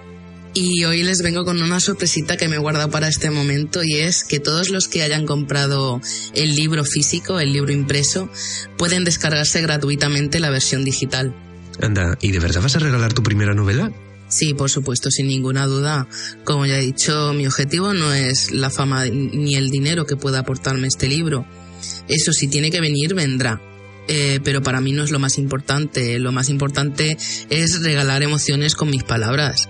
[0.60, 3.98] Y hoy les vengo con una sorpresita que me he guardado para este momento y
[3.98, 6.02] es que todos los que hayan comprado
[6.34, 8.28] el libro físico, el libro impreso,
[8.76, 11.36] pueden descargarse gratuitamente la versión digital.
[11.80, 13.92] Anda, ¿y de verdad vas a regalar tu primera novela?
[14.30, 16.08] Sí, por supuesto, sin ninguna duda.
[16.44, 20.40] Como ya he dicho, mi objetivo no es la fama ni el dinero que pueda
[20.40, 21.46] aportarme este libro.
[22.08, 23.62] Eso si tiene que venir, vendrá.
[24.08, 26.18] Eh, pero para mí no es lo más importante.
[26.18, 27.16] Lo más importante
[27.52, 29.70] es regalar emociones con mis palabras.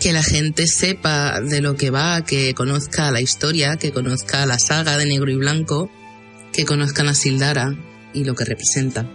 [0.00, 4.58] Que la gente sepa de lo que va, que conozca la historia, que conozca la
[4.58, 5.90] saga de negro y blanco,
[6.52, 7.74] que conozcan a Sildara
[8.14, 9.06] y lo que representa.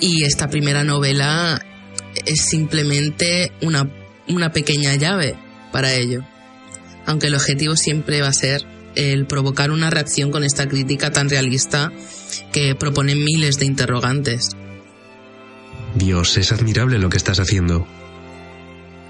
[0.00, 1.64] Y esta primera novela
[2.26, 3.88] es simplemente una
[4.28, 5.36] una pequeña llave
[5.72, 6.22] para ello.
[7.06, 11.28] Aunque el objetivo siempre va a ser el provocar una reacción con esta crítica tan
[11.28, 11.92] realista
[12.52, 14.50] que propone miles de interrogantes.
[15.94, 17.86] Dios, es admirable lo que estás haciendo.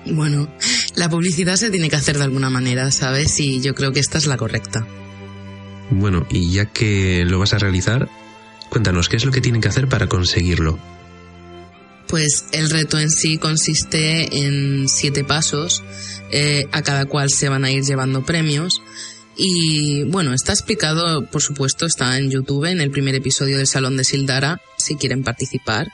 [0.07, 0.49] Bueno,
[0.97, 3.39] la publicidad se tiene que hacer de alguna manera, ¿sabes?
[3.41, 4.87] Y yo creo que esta es la correcta.
[5.91, 8.09] Bueno, y ya que lo vas a realizar,
[8.71, 10.79] cuéntanos qué es lo que tienen que hacer para conseguirlo
[12.15, 15.83] pues el reto en sí consiste en siete pasos,
[16.31, 18.83] eh, a cada cual se van a ir llevando premios.
[19.37, 23.97] Y bueno, está explicado, por supuesto, está en YouTube, en el primer episodio del Salón
[23.97, 25.89] de Sildara, si quieren participar.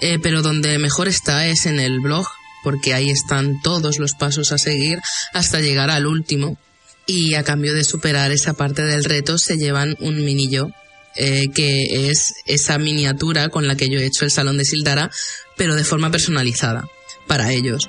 [0.00, 2.28] Eh, pero donde mejor está es en el blog,
[2.62, 4.98] porque ahí están todos los pasos a seguir
[5.32, 6.58] hasta llegar al último.
[7.06, 10.70] Y a cambio de superar esa parte del reto se llevan un minillo
[11.16, 15.10] eh, que es esa miniatura con la que yo he hecho el salón de Sildara,
[15.56, 16.86] pero de forma personalizada
[17.26, 17.88] para ellos.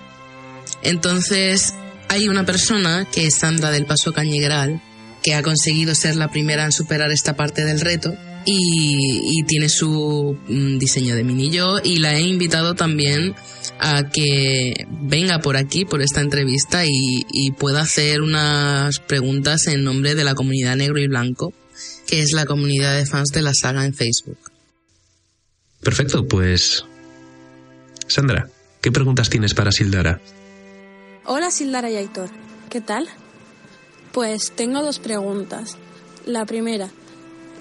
[0.82, 1.74] Entonces,
[2.08, 4.82] hay una persona que es Sandra del Paso Cañigral,
[5.22, 8.16] que ha conseguido ser la primera en superar esta parte del reto
[8.52, 13.34] y, tiene su mm, diseño de mini yo y la he invitado también
[13.80, 19.84] a que venga por aquí, por esta entrevista y, y pueda hacer unas preguntas en
[19.84, 21.54] nombre de la comunidad negro y blanco
[22.10, 24.40] que es la comunidad de fans de la saga en Facebook.
[25.82, 26.84] Perfecto, pues...
[28.08, 28.50] Sandra,
[28.82, 30.20] ¿qué preguntas tienes para Sildara?
[31.26, 32.30] Hola Sildara y Aitor,
[32.70, 33.08] ¿qué tal?
[34.12, 35.78] Pues tengo dos preguntas.
[36.26, 36.90] La primera,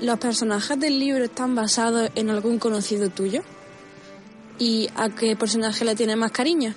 [0.01, 3.43] ¿los personajes del libro están basados en algún conocido tuyo?
[4.59, 6.75] ¿Y a qué personaje le tiene más cariño?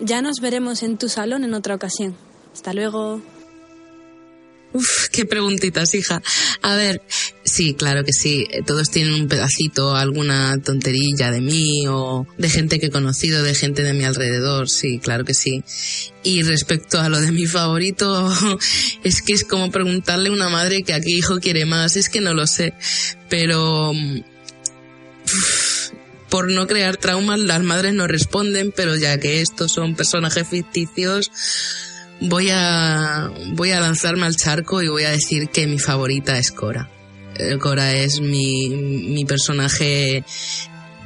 [0.00, 2.16] Ya nos veremos en tu salón en otra ocasión.
[2.52, 3.20] Hasta luego.
[4.72, 6.22] Uf, qué preguntitas, hija.
[6.62, 7.02] A ver,
[7.44, 8.46] sí, claro que sí.
[8.66, 13.54] Todos tienen un pedacito, alguna tonterilla de mí o de gente que he conocido, de
[13.54, 14.70] gente de mi alrededor.
[14.70, 15.62] Sí, claro que sí.
[16.22, 18.32] Y respecto a lo de mi favorito,
[19.04, 21.96] es que es como preguntarle a una madre que a qué hijo quiere más.
[21.96, 22.72] Es que no lo sé.
[23.28, 23.92] Pero...
[26.30, 31.30] por no crear traumas, las madres no responden, pero ya que estos son personajes ficticios,
[32.28, 36.52] voy a, voy a lanzarme al charco y voy a decir que mi favorita es
[36.52, 36.88] Cora.
[37.36, 40.24] Eh, Cora es mi, mi personaje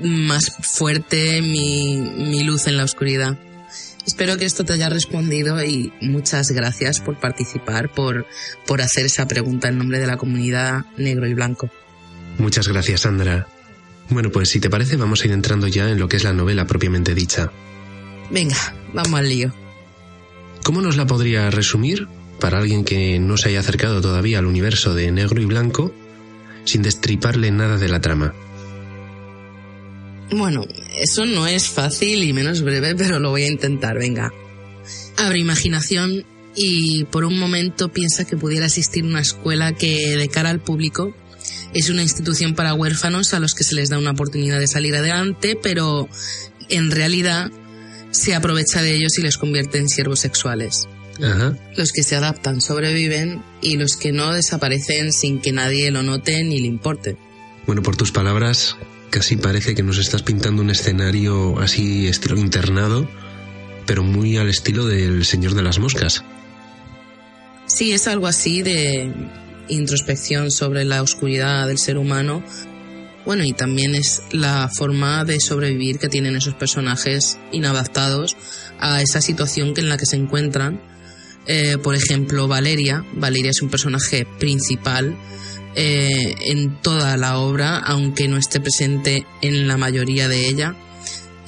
[0.00, 3.38] más fuerte, mi, mi luz en la oscuridad.
[4.06, 8.26] Espero que esto te haya respondido y muchas gracias por participar, por,
[8.66, 11.70] por hacer esa pregunta en nombre de la comunidad negro y blanco.
[12.38, 13.48] Muchas gracias, Sandra.
[14.08, 16.32] Bueno, pues si te parece, vamos a ir entrando ya en lo que es la
[16.32, 17.50] novela propiamente dicha.
[18.30, 18.56] Venga,
[18.92, 19.65] vamos al lío.
[20.66, 22.08] ¿Cómo nos la podría resumir
[22.40, 25.94] para alguien que no se haya acercado todavía al universo de negro y blanco
[26.64, 28.34] sin destriparle nada de la trama?
[30.32, 30.66] Bueno,
[31.00, 34.32] eso no es fácil y menos breve, pero lo voy a intentar, venga.
[35.16, 36.24] Abre imaginación
[36.56, 41.14] y por un momento piensa que pudiera existir una escuela que, de cara al público,
[41.74, 44.96] es una institución para huérfanos a los que se les da una oportunidad de salir
[44.96, 46.08] adelante, pero
[46.68, 47.52] en realidad
[48.16, 50.88] se aprovecha de ellos y les convierte en siervos sexuales.
[51.22, 51.56] Ajá.
[51.76, 56.42] Los que se adaptan sobreviven y los que no desaparecen sin que nadie lo note
[56.44, 57.16] ni le importe.
[57.66, 58.76] Bueno, por tus palabras,
[59.10, 63.08] casi parece que nos estás pintando un escenario así estilo internado,
[63.86, 66.22] pero muy al estilo del Señor de las Moscas.
[67.66, 69.12] Sí, es algo así de
[69.68, 72.42] introspección sobre la oscuridad del ser humano.
[73.26, 78.36] Bueno, y también es la forma de sobrevivir que tienen esos personajes inadaptados
[78.78, 80.80] a esa situación en la que se encuentran.
[81.48, 83.04] Eh, por ejemplo, Valeria.
[83.14, 85.16] Valeria es un personaje principal
[85.74, 90.76] eh, en toda la obra, aunque no esté presente en la mayoría de ella.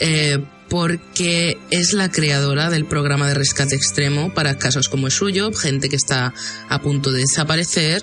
[0.01, 5.53] Eh, porque es la creadora del programa de rescate extremo para casos como el suyo,
[5.53, 6.35] gente que está
[6.69, 8.03] a punto de desaparecer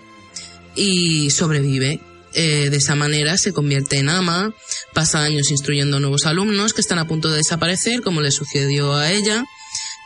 [0.75, 1.99] y sobrevive.
[2.37, 4.53] Eh, de esa manera se convierte en ama,
[4.93, 9.09] pasa años instruyendo nuevos alumnos que están a punto de desaparecer, como le sucedió a
[9.09, 9.45] ella,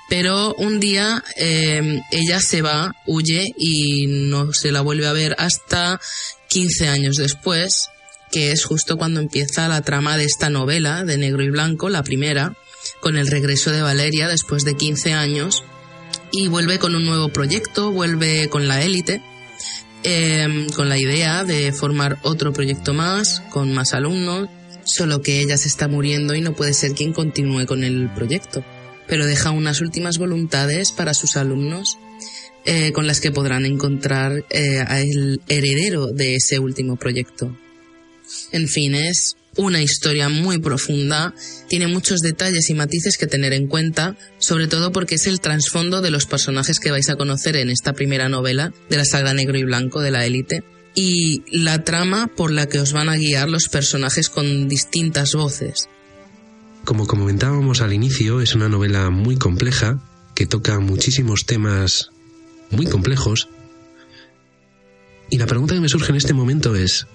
[0.10, 5.36] pero un día eh, ella se va, huye y no se la vuelve a ver
[5.40, 6.00] hasta
[6.50, 7.90] 15 años después,
[8.32, 12.04] que es justo cuando empieza la trama de esta novela de negro y blanco, la
[12.04, 12.54] primera,
[13.00, 15.64] con el regreso de Valeria después de 15 años,
[16.32, 19.22] y vuelve con un nuevo proyecto, vuelve con la élite,
[20.04, 24.50] eh, con la idea de formar otro proyecto más, con más alumnos,
[24.86, 28.64] solo que ella se está muriendo y no puede ser quien continúe con el proyecto,
[29.08, 31.98] pero deja unas últimas voluntades para sus alumnos
[32.66, 37.58] eh, con las que podrán encontrar eh, al heredero de ese último proyecto.
[38.52, 41.34] En fin, es una historia muy profunda,
[41.68, 46.02] tiene muchos detalles y matices que tener en cuenta, sobre todo porque es el trasfondo
[46.02, 49.58] de los personajes que vais a conocer en esta primera novela de la saga Negro
[49.58, 50.64] y Blanco de la élite
[50.96, 55.90] y la trama por la que os van a guiar los personajes con distintas voces.
[56.86, 60.00] Como comentábamos al inicio, es una novela muy compleja
[60.36, 62.12] que toca muchísimos temas
[62.72, 63.50] muy complejos.
[65.30, 67.08] Y la pregunta que me surge en este momento es,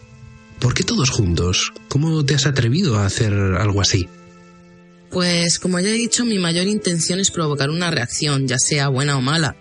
[0.61, 1.73] ¿por qué todos juntos?
[1.89, 4.09] ¿Cómo te has atrevido a hacer algo así?
[5.11, 9.17] Pues como ya he dicho, mi mayor intención es provocar una reacción, ya sea buena
[9.17, 9.57] o mala,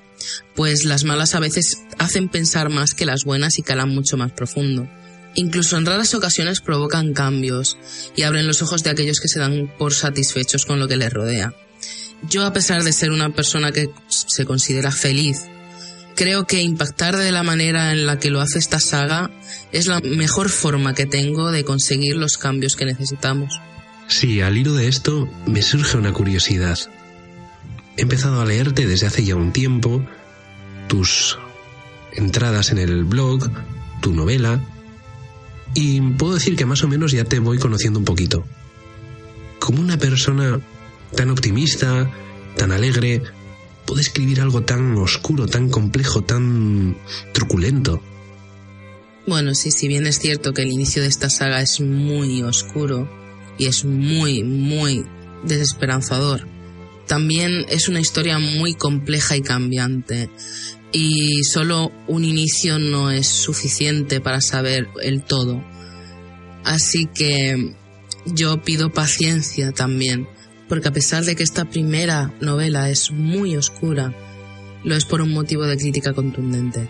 [0.55, 4.31] pues las malas a veces hacen pensar más que las buenas y calan mucho más
[4.31, 4.89] profundo.
[5.35, 7.77] Incluso en raras ocasiones provocan cambios
[8.15, 11.11] y abren los ojos de aquellos que se dan por satisfechos con lo que les
[11.11, 11.53] rodea.
[12.29, 15.41] Yo, a pesar de ser una persona que se considera feliz
[16.15, 19.31] creo que impactar de la manera en la que lo hace esta saga
[19.71, 23.59] es la mejor forma que tengo de conseguir los cambios que necesitamos.
[24.07, 26.77] Sí, al hilo de esto me surge una curiosidad.
[27.97, 30.05] He empezado a leerte desde hace ya un tiempo
[30.87, 31.37] tus
[32.13, 33.49] entradas en el blog,
[34.01, 34.59] tu novela,
[35.73, 38.45] y puedo decir que más o menos ya te voy conociendo un poquito.
[39.59, 40.59] Como una persona
[41.15, 42.11] tan optimista,
[42.57, 43.23] tan alegre,
[43.85, 46.97] puede escribir algo tan oscuro, tan complejo, tan
[47.33, 48.01] truculento.
[49.25, 53.09] Bueno, sí, si bien es cierto que el inicio de esta saga es muy oscuro
[53.57, 55.05] y es muy, muy
[55.45, 56.47] desesperanzador,
[57.07, 60.29] también es una historia muy compleja y cambiante.
[60.91, 65.63] Y solo un inicio no es suficiente para saber el todo.
[66.63, 67.75] Así que
[68.25, 70.27] yo pido paciencia también
[70.73, 74.11] porque a pesar de que esta primera novela es muy oscura,
[74.83, 76.89] lo es por un motivo de crítica contundente.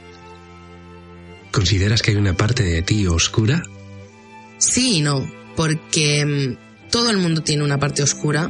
[1.52, 3.62] ¿Consideras que hay una parte de ti oscura?
[4.58, 8.50] Sí y no, porque mm, todo el mundo tiene una parte oscura,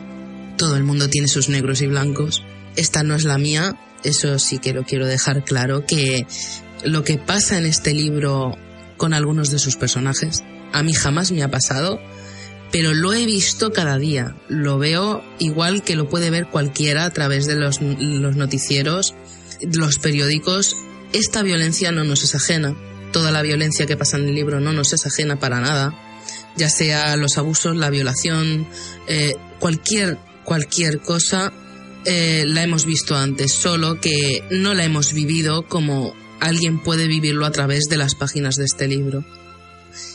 [0.56, 2.44] todo el mundo tiene sus negros y blancos.
[2.76, 6.28] Esta no es la mía, eso sí que lo quiero dejar claro, que
[6.86, 8.56] lo que pasa en este libro
[8.98, 10.44] con algunos de sus personajes,
[10.74, 12.00] a mí jamás me ha pasado
[12.74, 14.36] pero lo he visto cada día.
[14.50, 19.14] Lo veo igual que lo puede ver cualquiera a través de los, noticieros,
[19.62, 20.76] los periódicos.
[21.14, 22.76] Esta violencia no nos es ajena.
[23.12, 25.94] Toda la violencia que pasa en el libro no nos es ajena para nada.
[26.58, 28.68] Ya sea los abusos, la violación,
[29.08, 31.54] eh, cualquier, cualquier cosa
[32.06, 37.46] eh, la hemos visto antes, solo que no la hemos vivido como alguien puede vivirlo
[37.46, 39.24] a través de las páginas de este libro.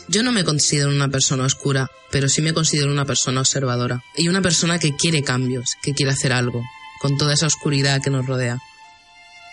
[0.07, 4.27] Yo no me considero una persona oscura, pero sí me considero una persona observadora y
[4.27, 6.63] una persona que quiere cambios, que quiere hacer algo,
[6.99, 8.57] con toda esa oscuridad que nos rodea.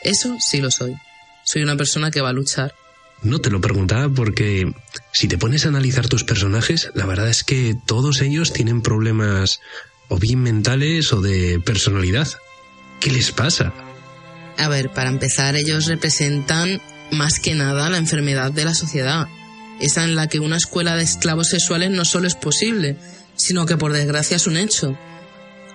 [0.02, 0.94] Eso sí lo soy.
[1.44, 2.74] Soy una persona que va a luchar.
[3.22, 4.72] No te lo preguntaba porque
[5.12, 9.60] si te pones a analizar tus personajes, la verdad es que todos ellos tienen problemas
[10.08, 12.28] o bien mentales o de personalidad.
[13.00, 13.72] ¿Qué les pasa?
[14.58, 19.28] A ver, para empezar, ellos representan más que nada la enfermedad de la sociedad
[19.80, 22.96] esa en la que una escuela de esclavos sexuales no solo es posible,
[23.36, 24.98] sino que por desgracia es un hecho.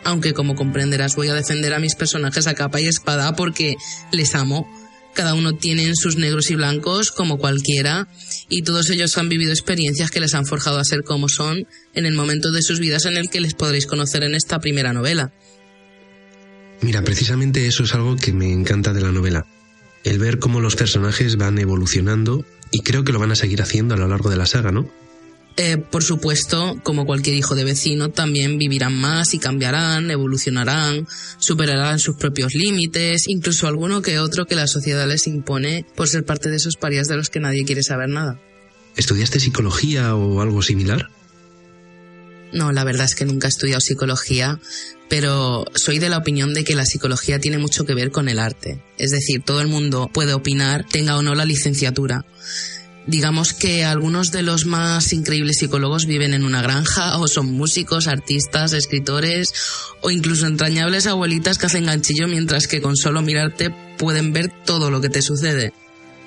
[0.04, 3.76] aunque como comprenderás voy a defender a mis personajes a capa y espada porque
[4.12, 4.68] les amo.
[5.14, 8.08] Cada uno tiene sus negros y blancos como cualquiera
[8.50, 12.06] y todos ellos han vivido experiencias que les han forjado a ser como son en
[12.08, 15.32] el momento de sus vidas en el que les podréis conocer en esta primera novela.
[16.82, 19.46] Mira, precisamente eso es algo que me encanta de la novela.
[20.04, 23.94] El ver cómo los personajes van evolucionando y creo que lo van a seguir haciendo
[23.94, 24.90] a lo largo de la saga, ¿no?
[25.58, 31.08] Eh, por supuesto, como cualquier hijo de vecino, también vivirán más y cambiarán, evolucionarán,
[31.40, 36.24] superarán sus propios límites, incluso alguno que otro que la sociedad les impone por ser
[36.24, 38.40] parte de esos parias de los que nadie quiere saber nada.
[38.96, 41.10] ¿Estudiaste psicología o algo similar?
[42.54, 44.60] No, la verdad es que nunca he estudiado psicología,
[45.12, 48.40] pero soy de la opinión de que la psicología tiene mucho que ver con el
[48.40, 48.82] arte.
[48.98, 52.24] Es decir, todo el mundo puede opinar, tenga o no la licenciatura.
[53.08, 58.08] Digamos que algunos de los más increíbles psicólogos viven en una granja o son músicos,
[58.08, 59.54] artistas, escritores
[60.00, 64.92] o incluso entrañables abuelitas que hacen ganchillo mientras que con solo mirarte pueden ver todo
[64.92, 65.74] lo que te sucede.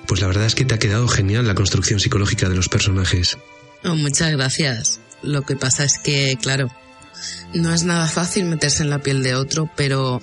[0.05, 3.35] Pues la verdad es que te ha quedado genial la construcción psicológica de los personajes.
[3.83, 4.99] Oh, muchas gracias.
[5.23, 6.69] Lo que pasa es que, claro,
[7.53, 10.21] no es nada fácil meterse en la piel de otro, pero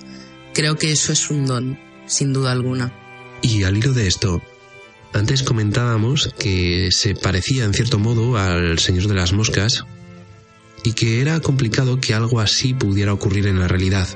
[0.53, 2.93] creo que eso es un don, sin duda alguna.
[3.41, 4.41] Y al hilo de esto,
[5.13, 9.85] antes comentábamos que se parecía en cierto modo al Señor de las Moscas
[10.83, 14.07] y que era complicado que algo así pudiera ocurrir en la realidad.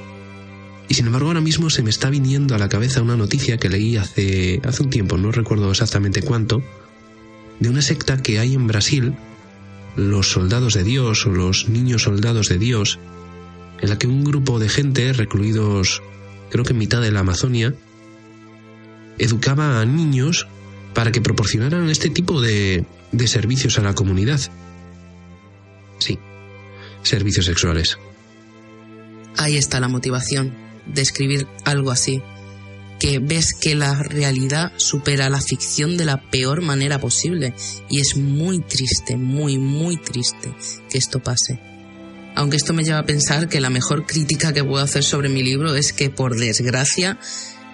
[0.89, 3.69] Y sin embargo ahora mismo se me está viniendo a la cabeza una noticia que
[3.69, 6.63] leí hace, hace un tiempo, no recuerdo exactamente cuánto,
[7.59, 9.13] de una secta que hay en Brasil,
[9.97, 12.99] los soldados de Dios o los niños soldados de Dios,
[13.81, 16.01] en la que un grupo de gente recluidos
[16.49, 17.73] creo que en mitad de la Amazonia,
[19.17, 20.47] educaba a niños
[20.93, 24.39] para que proporcionaran este tipo de, de servicios a la comunidad.
[25.99, 26.19] Sí,
[27.03, 27.97] servicios sexuales.
[29.35, 30.53] Ahí está la motivación
[30.85, 32.21] de escribir algo así,
[32.99, 37.53] que ves que la realidad supera la ficción de la peor manera posible
[37.89, 40.53] y es muy triste, muy, muy triste
[40.89, 41.59] que esto pase.
[42.35, 45.41] Aunque esto me lleva a pensar que la mejor crítica que puedo hacer sobre mi
[45.41, 47.17] libro es que, por desgracia,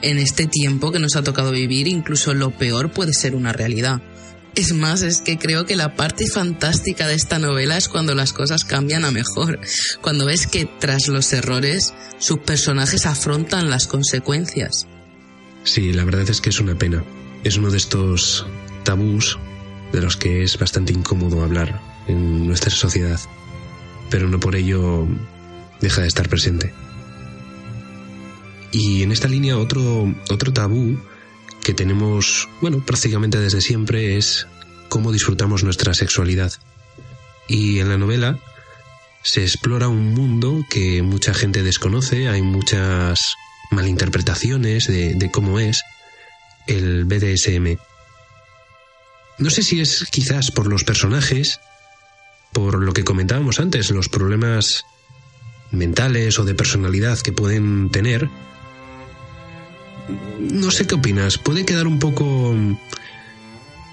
[0.01, 4.01] en este tiempo que nos ha tocado vivir, incluso lo peor puede ser una realidad.
[4.55, 8.34] Es más, es que creo que la parte fantástica de esta novela es cuando las
[8.34, 9.59] cosas cambian a mejor,
[10.01, 14.88] cuando ves que tras los errores sus personajes afrontan las consecuencias.
[15.64, 17.03] Sí, la verdad es que es una pena.
[17.43, 18.45] Es uno de estos
[18.84, 19.38] tabús
[19.91, 23.20] de los que es bastante incómodo hablar en nuestra sociedad,
[24.09, 25.07] pero no por ello
[25.80, 26.74] deja de estar presente.
[28.72, 30.97] Y en esta línea otro, otro tabú
[31.64, 34.47] que tenemos, bueno, prácticamente desde siempre es
[34.89, 36.51] cómo disfrutamos nuestra sexualidad.
[37.47, 38.39] Y en la novela
[39.22, 43.36] se explora un mundo que mucha gente desconoce, hay muchas
[43.74, 45.84] malinterpretaciones de, cómo es
[46.67, 47.78] el BDSM.
[49.38, 51.59] No sé si es quizás por los personajes,
[52.51, 54.86] por lo que comentábamos antes, los problemas
[55.71, 58.30] mentales o de personalidad que pueden tener,
[60.39, 61.38] no sé qué opinas.
[61.38, 62.55] ¿Puede quedar un poco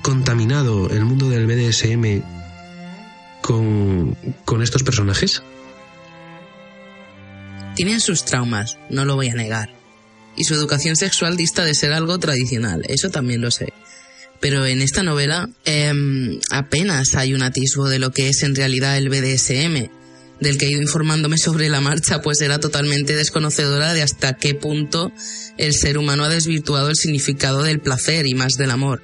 [0.02, 2.22] contaminado el mundo del BDSM
[3.42, 5.42] con estos personajes?
[7.74, 9.70] Tienen sus traumas, no lo voy a negar.
[10.36, 13.72] Y su educación sexual dista de ser algo tradicional, eso también lo sé.
[14.40, 18.96] Pero en esta novela em, apenas hay un atisbo de lo que es en realidad
[18.96, 19.90] el BDSM
[20.40, 24.54] del que he ido informándome sobre la marcha, pues era totalmente desconocedora de hasta qué
[24.54, 25.12] punto
[25.58, 29.02] el ser humano ha desvirtuado el significado del placer y más del amor.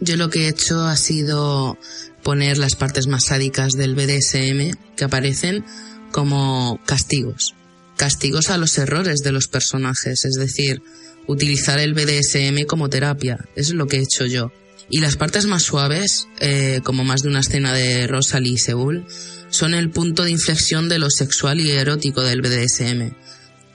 [0.00, 1.78] Yo lo que he hecho ha sido
[2.22, 5.64] poner las partes más sádicas del BDSM que aparecen
[6.10, 7.54] como castigos.
[7.96, 10.82] Castigos a los errores de los personajes, es decir,
[11.26, 13.38] utilizar el BDSM como terapia.
[13.56, 14.52] Es lo que he hecho yo.
[14.90, 19.06] Y las partes más suaves, eh, como más de una escena de Rosalie y Seúl,
[19.48, 23.14] son el punto de inflexión de lo sexual y erótico del BDSM.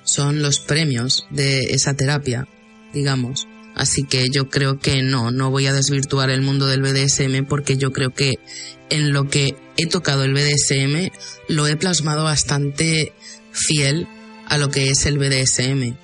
[0.04, 2.48] Son los premios de esa terapia,
[2.94, 3.48] digamos.
[3.76, 7.78] Así que yo creo que no, no voy a desvirtuar el mundo del BDSM porque
[7.78, 8.36] yo creo que
[8.90, 11.12] en lo que he tocado el BDSM
[11.48, 13.14] lo he plasmado bastante
[13.52, 14.08] fiel
[14.48, 15.96] a lo que es el BDSM.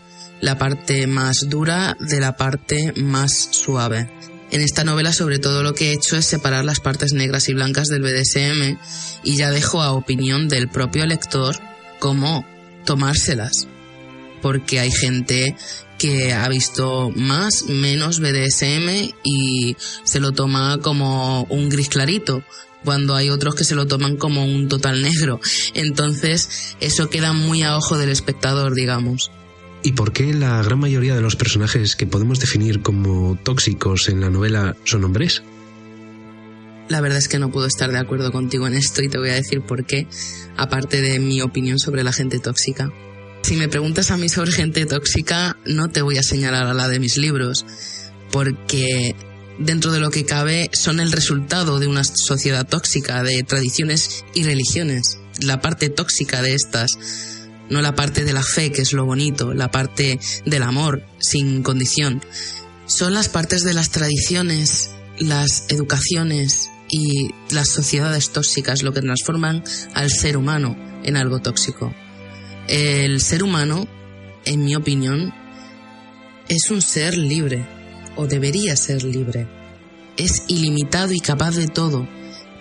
[0.41, 4.09] La parte más dura de la parte más suave.
[4.51, 7.53] En esta novela sobre todo lo que he hecho es separar las partes negras y
[7.53, 8.77] blancas del BDSM
[9.23, 11.55] y ya dejo a opinión del propio lector
[11.99, 12.45] cómo
[12.85, 13.67] tomárselas.
[14.41, 15.55] Porque hay gente
[15.97, 22.43] que ha visto más, menos BDSM y se lo toma como un gris clarito.
[22.86, 25.41] Cuando hay otros que se lo toman como un total negro.
[25.73, 29.31] Entonces, eso queda muy a ojo del espectador, digamos.
[29.83, 34.21] ¿Y por qué la gran mayoría de los personajes que podemos definir como tóxicos en
[34.21, 35.43] la novela son hombres?
[36.88, 39.29] La verdad es que no puedo estar de acuerdo contigo en esto y te voy
[39.29, 40.07] a decir por qué,
[40.55, 42.91] aparte de mi opinión sobre la gente tóxica.
[43.41, 46.88] Si me preguntas a mí sobre gente tóxica, no te voy a señalar a la
[46.88, 47.65] de mis libros,
[48.31, 49.15] porque
[49.59, 54.43] dentro de lo que cabe son el resultado de una sociedad tóxica, de tradiciones y
[54.43, 55.19] religiones.
[55.39, 56.97] La parte tóxica de estas,
[57.69, 61.63] no la parte de la fe, que es lo bonito, la parte del amor sin
[61.63, 62.23] condición.
[62.85, 69.63] Son las partes de las tradiciones, las educaciones y las sociedades tóxicas lo que transforman
[69.93, 71.93] al ser humano en algo tóxico.
[72.67, 73.87] El ser humano,
[74.45, 75.33] en mi opinión,
[76.47, 77.65] es un ser libre,
[78.16, 79.47] o debería ser libre.
[80.18, 82.07] Es ilimitado y capaz de todo.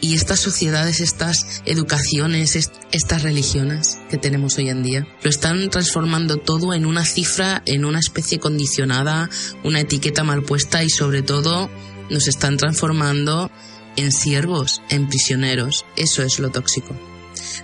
[0.00, 2.56] Y estas sociedades, estas educaciones,
[2.92, 7.84] estas religiones que tenemos hoy en día, lo están transformando todo en una cifra, en
[7.84, 9.30] una especie condicionada,
[9.62, 11.70] una etiqueta mal puesta y sobre todo
[12.10, 13.50] nos están transformando
[13.96, 15.86] en siervos, en prisioneros.
[15.96, 16.94] Eso es lo tóxico.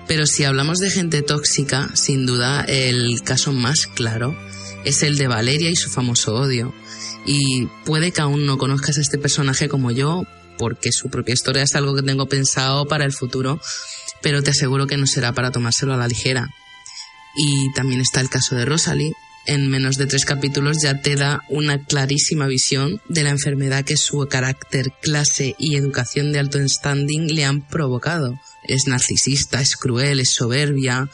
[0.07, 4.37] Pero si hablamos de gente tóxica, sin duda el caso más claro
[4.85, 6.73] es el de Valeria y su famoso odio.
[7.33, 10.25] Y puede que aún no conozcas a este personaje como yo,
[10.59, 13.61] porque su propia historia es algo que tengo pensado para el futuro,
[14.21, 16.49] pero te aseguro que no será para tomárselo a la ligera.
[17.37, 19.13] Y también está el caso de Rosalie.
[19.47, 23.97] En menos de tres capítulos ya te da una clarísima visión de la enfermedad que
[23.97, 28.41] su carácter, clase y educación de alto standing le han provocado.
[28.65, 31.09] Es narcisista, es cruel, es soberbia,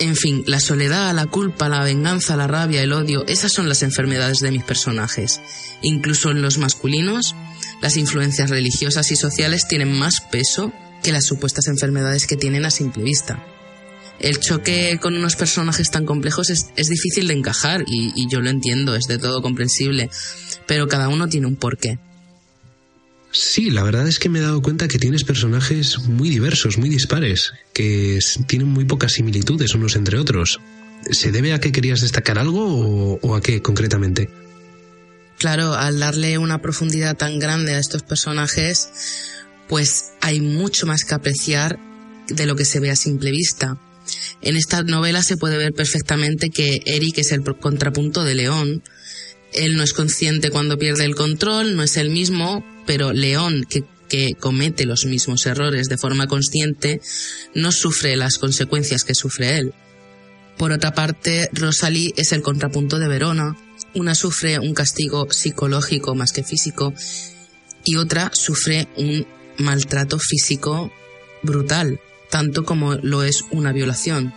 [0.00, 3.82] en fin, la soledad, la culpa, la venganza, la rabia, el odio, esas son las
[3.82, 5.40] enfermedades de mis personajes.
[5.82, 7.36] Incluso en los masculinos,
[7.82, 10.72] las influencias religiosas y sociales tienen más peso
[11.02, 13.44] que las supuestas enfermedades que tienen a simple vista.
[14.18, 18.50] El choque con unos personajes tan complejos es, difícil de encajar y, y yo lo
[18.50, 20.10] entiendo, es de todo comprensible,
[20.66, 21.98] pero cada uno tiene un porqué.
[23.32, 26.88] Sí, la verdad es que me he dado cuenta que tienes personajes muy diversos, muy
[26.88, 30.60] dispares, que tienen muy pocas similitudes unos entre otros.
[31.12, 34.28] ¿Se debe a que querías destacar algo o, a qué concretamente?
[35.38, 38.90] Claro, al darle una profundidad tan grande a estos personajes,
[39.68, 41.78] pues hay mucho más que apreciar
[42.28, 43.78] de lo que se ve a simple vista.
[44.42, 48.82] En esta novela se puede ver perfectamente que Eric es el contrapunto de León.
[49.52, 53.64] Él no es consciente cuando pierde el control, no es el mismo, pero León,
[54.08, 57.00] que, comete los mismos errores de forma consciente,
[57.54, 59.74] no sufre las consecuencias que sufre él.
[60.58, 63.56] Por otra parte, Rosalie es el contrapunto de Verona.
[63.94, 66.92] Una sufre un castigo psicológico más que físico
[67.84, 69.24] y otra sufre un
[69.58, 70.92] maltrato físico
[71.44, 74.34] brutal, tanto como lo es una violación.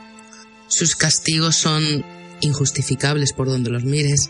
[0.68, 2.06] Sus castigos son
[2.42, 4.30] injustificables por donde los mires,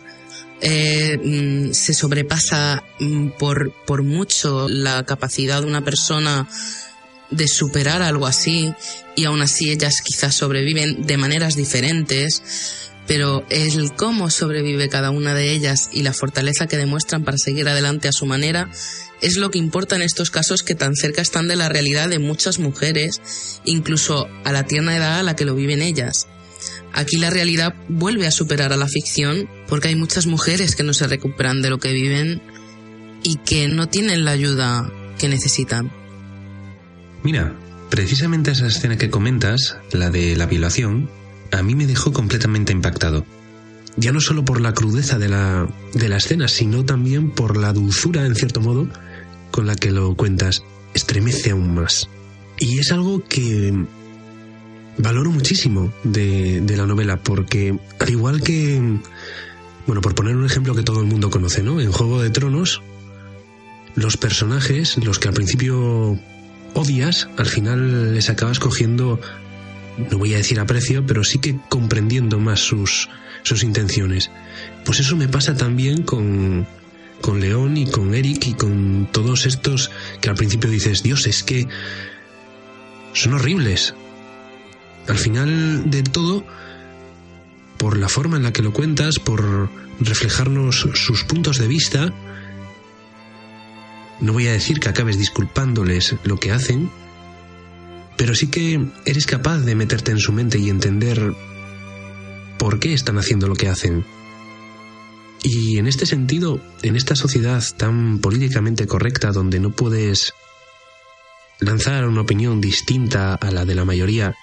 [0.65, 6.47] eh, mm, se sobrepasa mm, por, por mucho la capacidad de una persona
[7.31, 8.73] de superar algo así
[9.17, 12.41] y aún así ellas quizás sobreviven de maneras diferentes,
[13.07, 17.67] pero el cómo sobrevive cada una de ellas y la fortaleza que demuestran para seguir
[17.67, 18.69] adelante a su manera
[19.21, 22.19] es lo que importa en estos casos que tan cerca están de la realidad de
[22.19, 26.27] muchas mujeres, incluso a la tierna edad a la que lo viven ellas.
[26.93, 30.93] Aquí la realidad vuelve a superar a la ficción porque hay muchas mujeres que no
[30.93, 32.41] se recuperan de lo que viven
[33.23, 35.91] y que no tienen la ayuda que necesitan.
[37.23, 37.55] Mira,
[37.89, 41.09] precisamente esa escena que comentas, la de la violación,
[41.51, 43.25] a mí me dejó completamente impactado.
[43.95, 47.73] Ya no solo por la crudeza de la, de la escena, sino también por la
[47.73, 48.87] dulzura, en cierto modo,
[49.51, 50.63] con la que lo cuentas.
[50.93, 52.09] Estremece aún más.
[52.59, 53.73] Y es algo que
[54.97, 58.81] valoro muchísimo de, la novela, porque al igual que,
[59.87, 61.81] bueno, por poner un ejemplo que todo el mundo conoce, ¿no?
[61.81, 62.81] En Juego de Tronos,
[63.95, 66.19] los personajes, los que al principio
[66.73, 69.19] odias, al final les acabas cogiendo,
[70.11, 73.09] no voy a decir aprecio, pero sí que comprendiendo más sus,
[73.43, 74.31] sus intenciones.
[74.85, 76.67] Pues eso me pasa también con,
[77.21, 79.91] con León y con Eric y con todos estos
[80.21, 81.67] que al principio dices, Dios, es que
[83.13, 83.93] son horribles,
[85.07, 86.43] al final de todo,
[87.77, 92.13] por la forma en la que lo cuentas, por reflejarnos sus puntos de vista,
[94.19, 96.89] no voy a decir que acabes disculpándoles lo que hacen,
[98.17, 101.33] pero sí que eres capaz de meterte en su mente y entender
[102.57, 104.05] por qué están haciendo lo que hacen.
[105.43, 110.33] Y en este sentido, en esta sociedad tan políticamente correcta donde no puedes
[111.59, 114.35] lanzar una opinión distinta a la de la mayoría,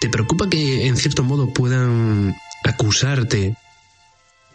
[0.00, 2.34] ¿te preocupa que en cierto modo puedan
[2.64, 3.56] acusarte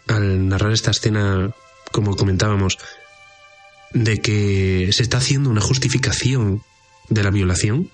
[0.06, 1.54] al narrar esta escena,
[1.92, 2.78] como comentábamos,
[3.92, 6.62] de que se está haciendo una justificación
[7.08, 7.90] de la violación?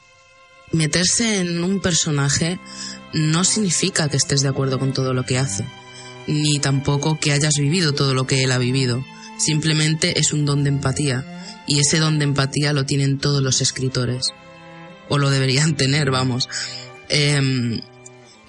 [0.72, 2.58] Meterse en un personaje
[3.12, 5.64] no significa que estés de acuerdo con todo lo que hace,
[6.26, 9.04] ni tampoco que hayas vivido todo lo que él ha vivido.
[9.36, 13.60] Simplemente es un don de empatía, y ese don de empatía lo tienen todos los
[13.60, 14.32] escritores.
[15.08, 16.48] O lo deberían tener, vamos.
[17.10, 17.80] Em,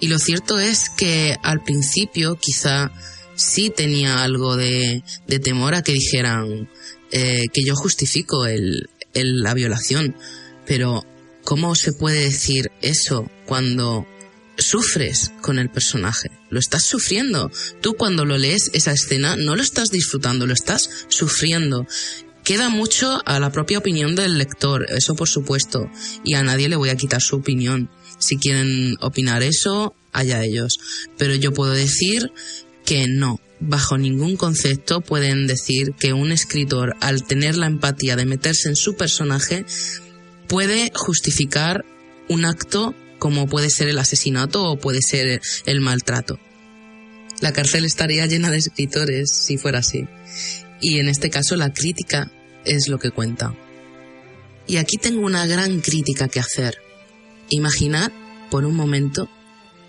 [0.00, 2.92] y lo cierto es que al principio quizá
[3.34, 5.02] sí tenía algo de,
[5.42, 6.70] temor a que dijeran
[7.10, 10.16] eh, que yo justifico el, la violación,
[10.66, 11.04] pero
[11.44, 14.06] ¿cómo se puede decir eso cuando
[14.56, 16.30] sufres con el personaje?
[16.50, 17.50] Lo estás sufriendo.
[17.80, 21.86] Tú cuando lo lees esa escena no lo estás disfrutando, lo estás sufriendo.
[22.44, 25.88] Queda mucho a la propia opinión del lector, eso por supuesto,
[26.24, 27.88] y a nadie le voy a quitar su opinión.
[28.22, 30.78] Si quieren opinar eso, allá ellos.
[31.18, 32.30] Pero yo puedo decir
[32.84, 38.26] que no, bajo ningún concepto pueden decir que un escritor, al tener la empatía de
[38.26, 39.64] meterse en su personaje,
[40.48, 41.84] puede justificar
[42.28, 46.38] un acto como puede ser el asesinato o puede ser el maltrato.
[47.40, 50.06] La cárcel estaría llena de escritores si fuera así.
[50.80, 52.30] Y en este caso la crítica
[52.64, 53.54] es lo que cuenta.
[54.66, 56.78] Y aquí tengo una gran crítica que hacer.
[57.52, 58.10] Imaginad
[58.50, 59.28] por un momento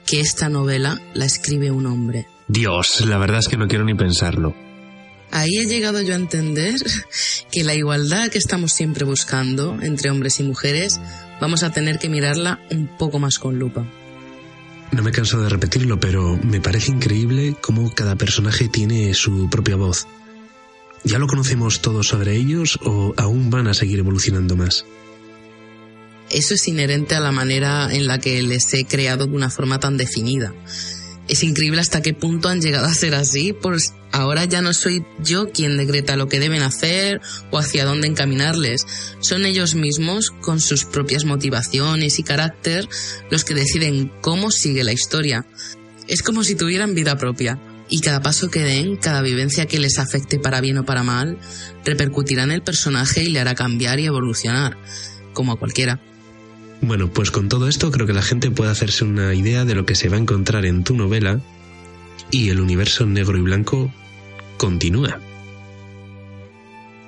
[0.05, 2.27] que esta novela la escribe un hombre.
[2.47, 4.53] Dios, la verdad es que no quiero ni pensarlo.
[5.31, 6.75] Ahí he llegado yo a entender
[7.51, 10.99] que la igualdad que estamos siempre buscando entre hombres y mujeres
[11.41, 13.87] vamos a tener que mirarla un poco más con lupa.
[14.91, 19.75] No me canso de repetirlo, pero me parece increíble cómo cada personaje tiene su propia
[19.75, 20.05] voz.
[21.03, 24.85] ¿Ya lo conocemos todos sobre ellos o aún van a seguir evolucionando más?
[26.33, 29.79] Eso es inherente a la manera en la que les he creado de una forma
[29.79, 30.53] tan definida
[31.27, 35.05] es increíble hasta qué punto han llegado a ser así, pues ahora ya no soy
[35.19, 38.85] yo quien decreta lo que deben hacer o hacia dónde encaminarles.
[39.19, 42.87] Son ellos mismos, con sus propias motivaciones y carácter,
[43.31, 45.45] los que deciden cómo sigue la historia.
[46.07, 47.59] Es como si tuvieran vida propia.
[47.89, 51.37] Y cada paso que den, cada vivencia que les afecte para bien o para mal,
[51.85, 54.77] repercutirá en el personaje y le hará cambiar y evolucionar,
[55.33, 56.01] como a cualquiera.
[56.85, 59.85] Bueno, pues con todo esto creo que la gente puede hacerse una idea de lo
[59.85, 61.39] que se va a encontrar en tu novela
[62.29, 63.89] y el universo negro y blanco
[64.57, 65.17] continúa.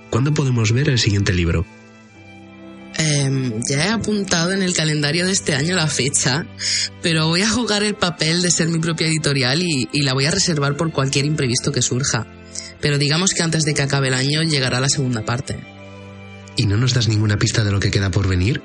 [0.10, 1.66] ¿Cuándo podemos ver el siguiente libro?
[2.98, 6.48] Em, ya he apuntado en el calendario de este año la fecha,
[7.02, 10.26] pero voy a jugar el papel de ser mi propia editorial y, y la voy
[10.26, 12.26] a reservar por cualquier imprevisto que surja.
[12.80, 15.60] Pero digamos que antes de que acabe el año llegará la segunda parte.
[16.56, 18.62] ¿Y no nos das ninguna pista de lo que queda por venir?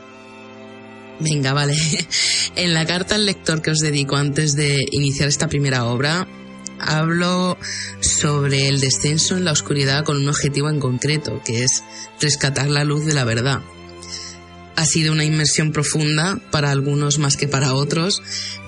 [1.21, 1.77] Venga, vale.
[2.57, 6.27] En la carta al lector que os dedico antes de iniciar esta primera obra,
[6.81, 7.57] hablo
[8.01, 11.85] sobre el descenso en la oscuridad con un objetivo en concreto, que es
[12.21, 13.61] rescatar la luz de la verdad.
[14.77, 18.23] Ha sido una inmersión profunda para algunos más que para otros,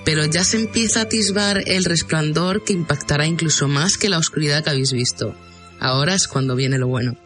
[0.05, 4.63] pero ya se empieza a atisbar el resplandor que impactará incluso más que la oscuridad
[4.63, 5.35] que habéis visto.
[5.79, 7.17] Ahora es cuando viene lo bueno.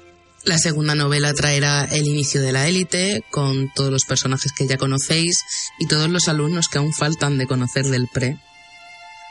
[0.44, 4.78] La segunda novela traerá el inicio de la élite, con todos los personajes que ya
[4.78, 5.44] conocéis
[5.80, 8.38] y todos los alumnos que aún faltan de conocer del pre.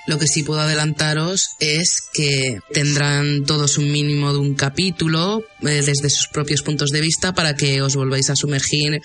[0.07, 5.83] Lo que sí puedo adelantaros es que tendrán todos un mínimo de un capítulo eh,
[5.85, 9.01] desde sus propios puntos de vista para que os volváis a sumergir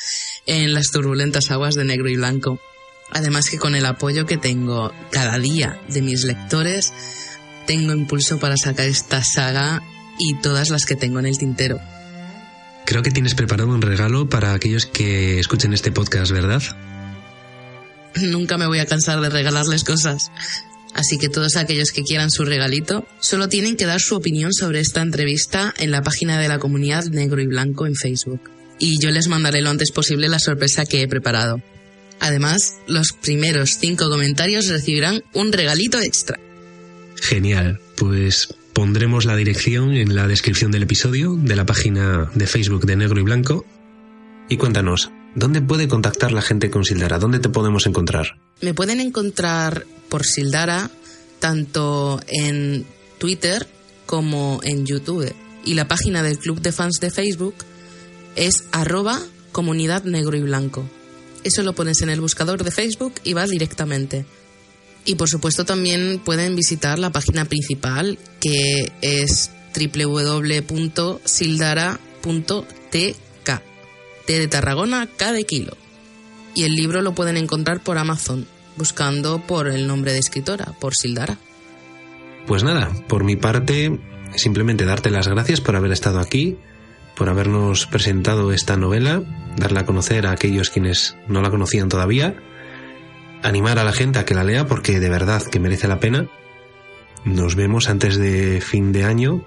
[0.45, 2.59] en las turbulentas aguas de negro y blanco.
[3.09, 6.93] Además que con el apoyo que tengo cada día de mis lectores,
[7.65, 9.81] tengo impulso para sacar esta saga
[10.19, 11.79] y todas las que tengo en el tintero.
[12.85, 16.61] Creo que tienes preparado un regalo para aquellos que escuchen este podcast, ¿verdad?
[18.15, 20.31] Nunca me voy a cansar de regalarles cosas.
[20.93, 24.81] Así que todos aquellos que quieran su regalito solo tienen que dar su opinión sobre
[24.81, 28.51] esta entrevista en la página de la comunidad Negro y Blanco en Facebook.
[28.77, 31.61] Y yo les mandaré lo antes posible la sorpresa que he preparado.
[32.19, 36.39] Además, los primeros cinco comentarios recibirán un regalito extra.
[37.15, 37.79] Genial.
[37.95, 42.95] Pues Pondremos la dirección en la descripción del episodio de la página de Facebook de
[42.95, 43.65] Negro y Blanco.
[44.49, 47.19] Y cuéntanos, ¿dónde puede contactar la gente con Sildara?
[47.19, 48.37] ¿Dónde te podemos encontrar?
[48.61, 50.89] Me pueden encontrar por Sildara
[51.39, 52.85] tanto en
[53.17, 53.67] Twitter
[54.05, 55.33] como en YouTube.
[55.65, 57.55] Y la página del club de fans de Facebook
[58.35, 59.19] es arroba
[59.51, 60.89] comunidad negro y blanco.
[61.43, 64.25] Eso lo pones en el buscador de Facebook y vas directamente.
[65.05, 70.71] Y por supuesto también pueden visitar la página principal que es www.sildara.tk.
[74.25, 75.75] té de Tarragona cada kilo.
[76.53, 78.45] Y el libro lo pueden encontrar por Amazon,
[78.77, 81.37] buscando por el nombre de escritora, por Sildara.
[82.45, 83.99] Pues nada, por mi parte,
[84.35, 86.57] simplemente darte las gracias por haber estado aquí,
[87.15, 89.23] por habernos presentado esta novela,
[89.57, 92.35] darla a conocer a aquellos quienes no la conocían todavía,
[93.43, 96.27] animar a la gente a que la lea porque de verdad que merece la pena.
[97.23, 99.45] Nos vemos antes de fin de año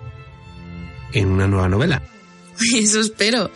[1.12, 2.02] en una nueva novela.
[2.74, 3.50] Eso espero.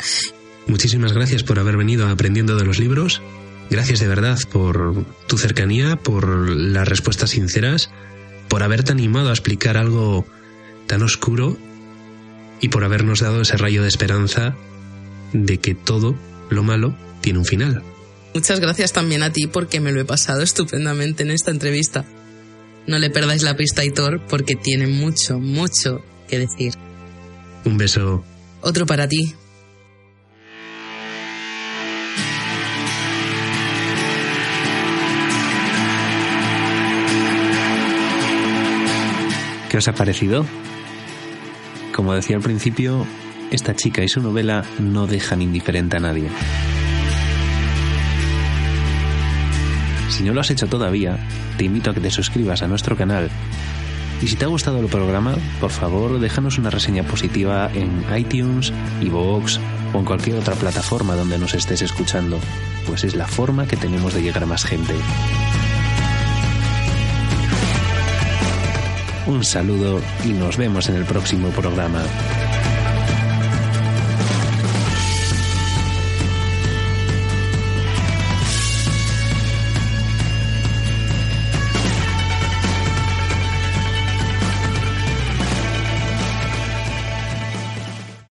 [0.66, 3.22] Muchísimas gracias por haber venido aprendiendo de los libros.
[3.70, 7.91] Gracias de verdad por tu cercanía, por las respuestas sinceras,
[8.49, 10.26] por haberte animado a explicar algo
[10.86, 11.57] tan oscuro
[12.61, 14.57] y por habernos dado ese rayo de esperanza
[15.32, 16.16] de que todo
[16.51, 17.82] lo malo tiene un final.
[18.35, 22.05] Muchas gracias también a ti porque me lo he pasado estupendamente en esta entrevista.
[22.87, 26.74] No le perdáis la pista a Hitor porque tiene mucho, mucho que decir.
[27.64, 28.24] Un beso.
[28.61, 29.35] Otro para ti.
[39.68, 40.47] ¿Qué os ha parecido?
[41.95, 43.07] Como decía al principio,
[43.51, 46.31] esta chica y su novela no dejan indiferente a nadie.
[50.09, 51.19] Si no lo has hecho todavía,
[51.57, 53.31] te invito a que te suscribas a nuestro canal.
[54.21, 58.73] Y si te ha gustado el programa, por favor déjanos una reseña positiva en iTunes,
[59.01, 59.59] iVoox
[59.93, 62.39] o en cualquier otra plataforma donde nos estés escuchando,
[62.87, 64.95] pues es la forma que tenemos de llegar a más gente.
[69.27, 72.03] Un saludo y nos vemos en el próximo programa.